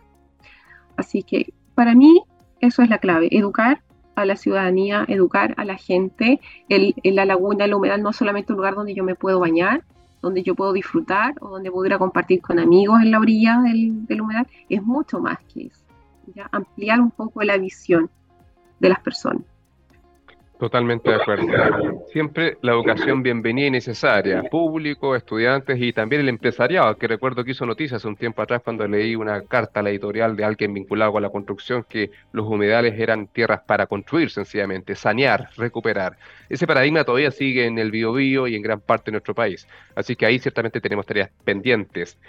[0.98, 2.22] Así que para mí
[2.60, 3.82] eso es la clave, educar
[4.16, 6.42] a la ciudadanía, educar a la gente.
[6.68, 9.86] El, la laguna, el humedal no es solamente un lugar donde yo me puedo bañar,
[10.22, 14.22] donde yo puedo disfrutar o donde pudiera compartir con amigos en la orilla del, del
[14.22, 15.84] humedal, es mucho más que eso.
[16.36, 16.48] ¿ya?
[16.52, 18.10] Ampliar un poco la visión
[18.80, 19.44] de las personas.
[20.62, 22.06] Totalmente de acuerdo.
[22.14, 27.50] Siempre la educación bienvenida y necesaria, público, estudiantes y también el empresariado, que recuerdo que
[27.50, 31.14] hizo noticias un tiempo atrás cuando leí una carta a la editorial de alguien vinculado
[31.14, 36.16] con la construcción que los humedales eran tierras para construir sencillamente, sanear, recuperar.
[36.48, 39.68] Ese paradigma todavía sigue en el biobío y en gran parte de nuestro país.
[39.96, 42.20] Así que ahí ciertamente tenemos tareas pendientes.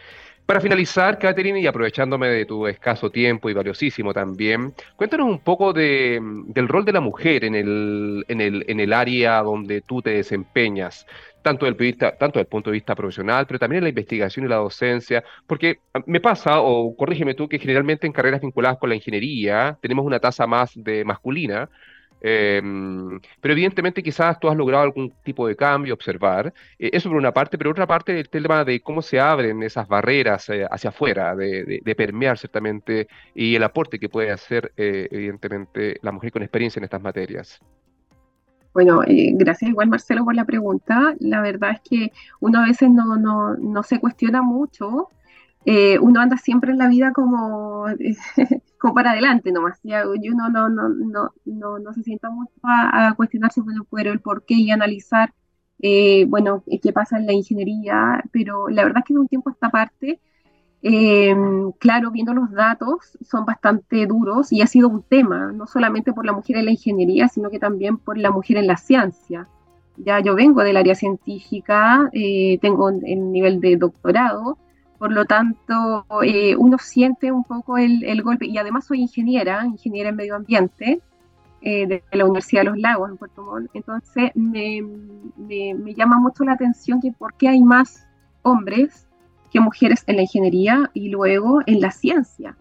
[0.47, 5.73] Para finalizar, Catherine, y aprovechándome de tu escaso tiempo y valiosísimo también, cuéntanos un poco
[5.73, 10.03] de, del rol de la mujer en el, en, el, en el área donde tú
[10.03, 11.07] te desempeñas,
[11.43, 14.49] tanto del, vista, tanto del punto de vista profesional, pero también en la investigación y
[14.49, 18.97] la docencia, porque me pasa, o corrígeme tú, que generalmente en carreras vinculadas con la
[18.97, 21.71] ingeniería tenemos una tasa más de masculina,
[22.25, 26.55] Em, pero evidentemente quizás tú has logrado algún tipo de cambio, observar.
[26.79, 29.89] Eh, eso por una parte, pero otra parte el tema de cómo se abren esas
[29.89, 35.09] barreras eh, hacia afuera, de, de, permear ciertamente y el aporte que puede hacer eh,
[35.11, 37.61] evidentemente la mujer con experiencia en estas materias.
[38.73, 41.15] Bueno, gracias igual Marcelo por la pregunta.
[41.19, 45.09] La verdad es que uno a veces no, no, no se cuestiona mucho.
[46.01, 47.87] Uno anda siempre en la vida como
[48.83, 52.53] como para adelante nomás, ya, y uno no, no, no, no, no se sienta mucho
[52.65, 55.33] a, cuestionarse, bueno, pero el por qué y analizar,
[55.79, 59.51] eh, bueno, qué pasa en la ingeniería, pero la verdad es que de un tiempo
[59.51, 60.21] a esta parte,
[60.83, 61.33] eh,
[61.79, 66.27] claro, viendo los datos, son bastante duros y ha sido un tema, no solamente por
[66.27, 69.47] la mujer en la ingeniería, sino que también por la mujer en la ciencia.
[69.97, 74.59] Ya yo vengo del área científica, eh, tengo el nivel de doctorado,
[75.03, 80.11] por lo tanto, eh, uno siente un poco el, golpe, y además soy ingeniera, ingeniera
[80.11, 81.01] en medio ambiente,
[81.61, 84.81] eh, de la Universidad de los Lagos en Puerto Montt, entonces me,
[85.97, 88.07] llama mucho la atención que por qué hay más
[88.43, 89.09] hombres
[89.51, 92.57] que mujeres en la ingeniería y luego en la ciencia.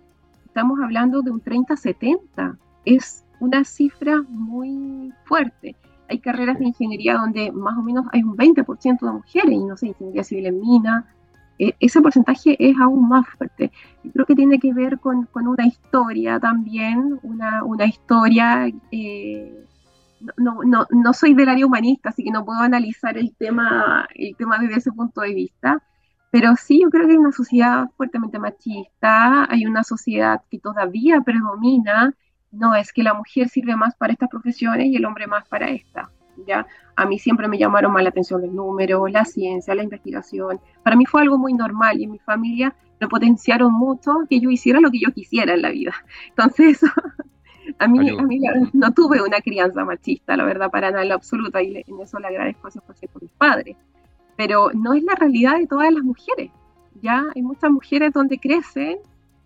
[0.48, 5.76] Estamos hablando de un 30-70, es una cifra muy fuerte.
[6.10, 9.78] Hay carreras de ingeniería donde más o menos hay un 20% de mujeres, y no
[9.78, 11.06] sé, ingeniería civil en mina,
[11.80, 13.72] ese porcentaje es aún más fuerte.
[14.14, 19.66] Creo que tiene que ver con, una historia también, una, una historia eh,
[20.38, 24.36] no, no, no soy del área humanista, así que no puedo analizar el tema, el
[24.36, 25.82] tema desde ese punto de vista,
[26.32, 31.22] pero sí yo creo que hay una sociedad fuertemente machista, hay una sociedad que todavía
[31.22, 32.14] predomina,
[32.52, 35.70] no es que la mujer sirve más para estas profesiones y el hombre más para
[35.70, 36.10] esta.
[36.46, 36.66] ¿Ya?
[36.96, 40.60] A mí siempre me llamaron más la atención los números, la ciencia, la investigación.
[40.84, 44.50] Para mí fue algo muy normal y en mi familia me potenciaron mucho que yo
[44.50, 45.94] hiciera lo que yo quisiera en la vida.
[46.30, 46.80] Entonces,
[47.80, 48.40] a mí, a mí
[48.74, 52.20] no tuve una crianza machista, la verdad, para nada en lo absoluto, y en eso
[52.20, 53.76] le agradezco a por mis padres.
[54.38, 56.52] Pero no es la realidad de todas las mujeres.
[57.02, 58.98] Ya hay muchas mujeres donde crecen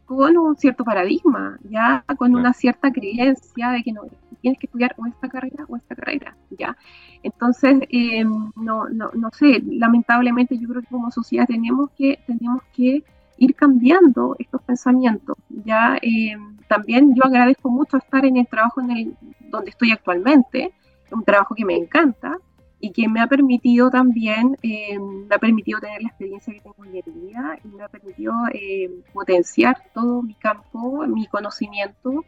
[0.05, 4.03] con un cierto paradigma, ya con una cierta creencia de que no
[4.45, 6.77] tienes que estudiar o esta carrera o esta carrera, ya.
[7.23, 12.61] Entonces, em, no, no, no sé, lamentablemente yo creo que como sociedad tenemos que, tenemos
[12.75, 13.03] que
[13.39, 15.97] ir cambiando estos pensamientos, ya.
[15.99, 19.17] Em, también yo agradezco mucho estar en el trabajo en el,
[19.49, 20.71] donde estoy actualmente,
[21.11, 22.37] un trabajo que me encanta,
[22.79, 26.75] y que me ha permitido también, eh, me ha permitido tener la experiencia que tengo
[26.77, 32.23] hoy en día y me ha permitido eh, potenciar todo mi campo, mi conocimiento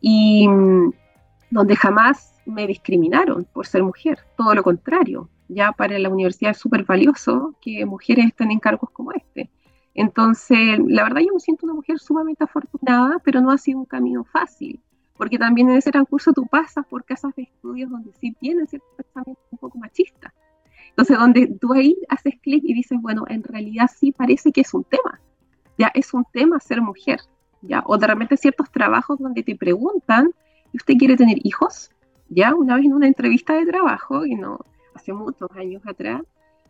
[0.00, 0.48] y
[1.52, 6.58] donde jamás me discriminaron por ser mujer, todo lo contrario, ya para la universidad es
[6.58, 9.50] súper valioso que mujeres estén en cargos como este.
[9.94, 13.84] Entonces, la verdad yo me siento una mujer sumamente afortunada, pero no ha sido un
[13.84, 14.80] camino fácil
[15.22, 18.90] porque también en ese transcurso tú pasas por casas de estudios donde sí tienen ciertos
[18.96, 20.32] pensamientos un poco machistas.
[20.88, 24.74] Entonces, donde tú ahí haces clic y dices, bueno, en realidad sí parece que es
[24.74, 25.20] un tema,
[25.78, 27.20] ya es un tema ser mujer,
[27.60, 30.32] ya, o de ciertos trabajos donde te preguntan,
[30.72, 31.90] ¿y usted quiere tener hijos?
[32.28, 34.58] Ya, una vez en una entrevista de trabajo, y no,
[34.94, 36.22] hace muchos años atrás,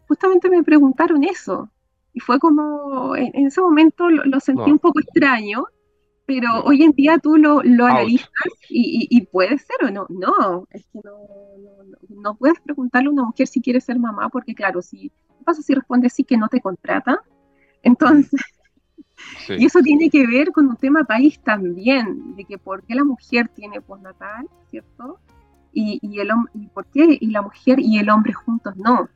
[0.09, 1.71] justamente me preguntaron eso,
[2.13, 5.65] y fue como, en, ese momento lo, sentí un poco extraño,
[6.27, 8.29] pero hoy en día tú lo, lo analizas
[8.69, 10.07] y, y, puede ser o no.
[10.09, 11.17] No, es que no,
[12.09, 15.63] no, puedes preguntarle a una mujer si quiere ser mamá, porque claro, si, ¿qué pasa
[15.63, 17.23] si responde sí que no te contrata?
[17.83, 18.41] Entonces,
[19.49, 23.05] y eso tiene que ver con un tema país también, de que por qué la
[23.05, 25.19] mujer tiene postnatal, ¿cierto?
[25.73, 29.09] Y, y, el, y por qué y la mujer y el hombre juntos no.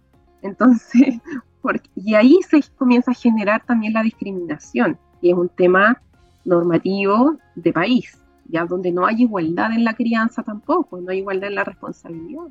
[0.43, 1.21] Entonces,
[1.63, 6.01] porque, y ahí se comienza a generar también la discriminación, y es un tema
[6.45, 11.49] normativo de país, ya donde no hay igualdad en la crianza tampoco, no hay igualdad
[11.49, 12.47] en la responsabilidad.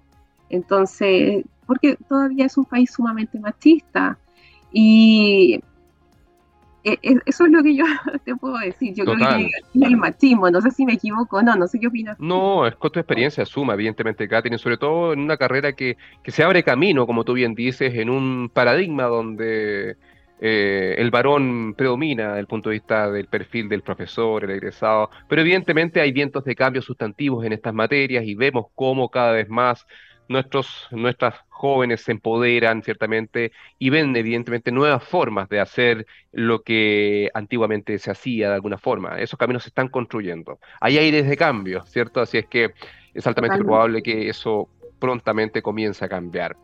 [0.49, 4.18] Entonces, porque todavía es un país sumamente machista
[4.72, 5.60] y
[6.86, 7.86] eso es lo que yo
[8.26, 8.94] te puedo decir.
[8.94, 12.20] Yo creo que el machismo, no sé si me equivoco no, no sé qué opinas.
[12.20, 16.32] No, es con tu experiencia suma, evidentemente, Katherine, sobre todo en una carrera que, que
[16.32, 19.98] se abre camino, como tú bien dices, en un paradigma donde
[20.40, 25.10] eh, el varón predomina desde el punto de vista del perfil del profesor, el egresado,
[25.30, 29.48] pero evidentemente hay vientos de cambio sustantivos en estas materias y vemos cómo cada vez
[29.50, 29.88] más
[30.28, 37.30] nuestros, nuestras jóvenes se empoderan ciertamente y ven evidentemente nuevas formas de hacer lo que
[37.34, 39.19] antiguamente se hacía de alguna forma.
[39.19, 40.59] Esos caminos se están construyendo.
[40.82, 42.21] Hay aires de cambio, ¿cierto?
[42.21, 42.71] Así es que
[43.13, 44.69] es altamente probable que eso
[44.99, 46.55] prontamente comience a cambiar.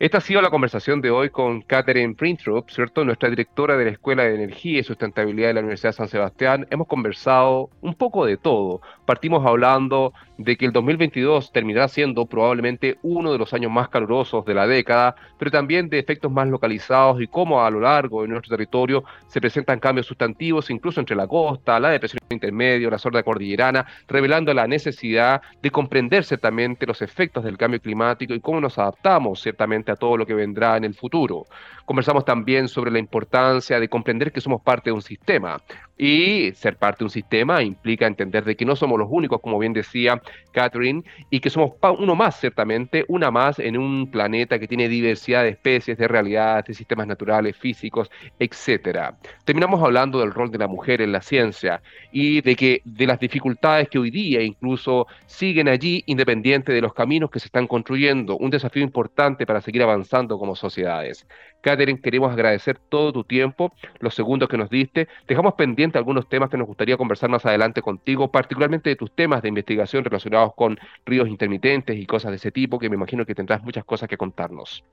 [0.00, 3.04] Esta ha sido la conversación de hoy con Catherine Printhrup, ¿cierto?
[3.04, 6.66] Nuestra directora de la Escuela de Energía y Sustentabilidad de la Universidad de San Sebastián.
[6.70, 8.80] Hemos conversado un poco de todo.
[9.06, 14.44] Partimos hablando de que el 2022 terminará siendo probablemente uno de los años más calurosos
[14.44, 18.28] de la década, pero también de efectos más localizados y cómo a lo largo de
[18.28, 23.22] nuestro territorio se presentan cambios sustantivos, incluso entre la costa, la depresión intermedio, la zona
[23.22, 28.78] cordillerana, revelando la necesidad de comprender ciertamente los efectos del cambio climático y cómo nos
[28.78, 31.46] adaptamos ciertamente a todo lo que vendrá en el futuro.
[31.84, 35.58] Conversamos también sobre la importancia de comprender que somos parte de un sistema,
[35.96, 39.58] y ser parte de un sistema implica entender de que no somos los únicos, como
[39.58, 40.20] bien decía
[40.52, 45.42] Catherine, y que somos uno más, ciertamente, una más en un planeta que tiene diversidad
[45.42, 49.14] de especies, de realidades, de sistemas naturales, físicos, etc.
[49.44, 51.82] Terminamos hablando del rol de la mujer en la ciencia
[52.12, 56.94] y de que de las dificultades que hoy día incluso siguen allí, independiente de los
[56.94, 61.26] caminos que se están construyendo, un desafío importante para seguir avanzando como sociedades.
[61.64, 65.08] Catherine, queremos agradecer todo tu tiempo, los segundos que nos diste.
[65.26, 69.40] Dejamos pendiente algunos temas que nos gustaría conversar más adelante contigo, particularmente de tus temas
[69.40, 73.34] de investigación relacionados con ríos intermitentes y cosas de ese tipo, que me imagino que
[73.34, 74.84] tendrás muchas cosas que contarnos.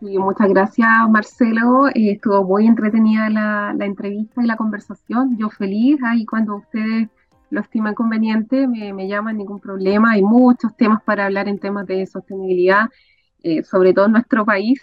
[0.00, 1.86] Sí, muchas gracias, Marcelo.
[1.94, 5.38] Eh, estuvo muy entretenida la, entrevista y la conversación.
[5.38, 6.02] Yo feliz.
[6.02, 7.08] Ahí cuando ustedes
[7.50, 10.10] lo estiman conveniente, me llaman, ningún problema.
[10.10, 12.88] Hay muchos temas para hablar en temas de sostenibilidad
[13.44, 14.82] eh, sobre todo en nuestro país,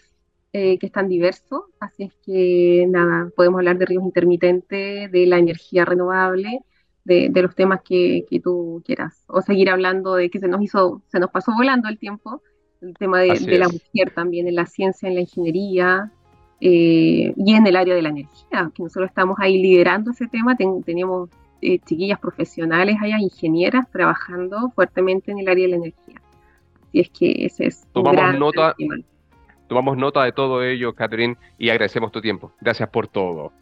[0.54, 1.66] eh, que es tan diverso.
[1.80, 6.60] Así es que, nada, podemos hablar de ríos intermitentes, de la energía renovable,
[7.04, 9.24] de, los temas que, tú quieras.
[9.28, 12.44] O seguir hablando de que se nos hizo, se nos pasó volando el tiempo,
[12.82, 16.12] el tema de, la mujer también en la ciencia, en la ingeniería
[16.60, 20.56] eh, y en el área de la energía, que nosotros estamos ahí liderando ese tema,
[20.56, 21.32] teníamos
[21.62, 26.11] eh, chiquillas profesionales allá, ingenieras, trabajando fuertemente en el área de la energía.
[26.92, 28.76] Y es que ese es Tomamos nota.
[29.68, 32.52] Tomamos nota de todo ello, Catherine, y agradecemos tu tiempo.
[32.60, 33.54] Gracias por todo.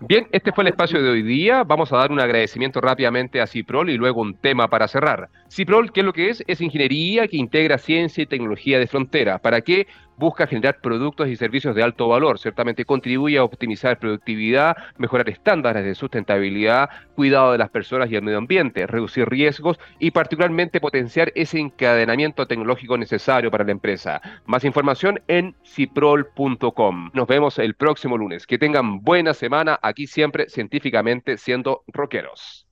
[0.00, 1.64] Bien, este fue el espacio de hoy día.
[1.64, 5.30] Vamos a dar un agradecimiento rápidamente a Ciprol y luego un tema para cerrar.
[5.48, 6.44] Ciprol, ¿qué es lo que es?
[6.46, 9.38] Es ingeniería que integra ciencia y tecnología de frontera.
[9.38, 9.86] ¿Para qué?
[10.16, 15.84] Busca generar productos y servicios de alto valor, ciertamente contribuye a optimizar productividad, mejorar estándares
[15.84, 21.32] de sustentabilidad, cuidado de las personas y el medio ambiente, reducir riesgos y particularmente potenciar
[21.34, 24.20] ese encadenamiento tecnológico necesario para la empresa.
[24.46, 27.10] Más información en ciprol.com.
[27.12, 28.46] Nos vemos el próximo lunes.
[28.46, 32.66] Que tengan buena semana aquí siempre científicamente siendo rockeros.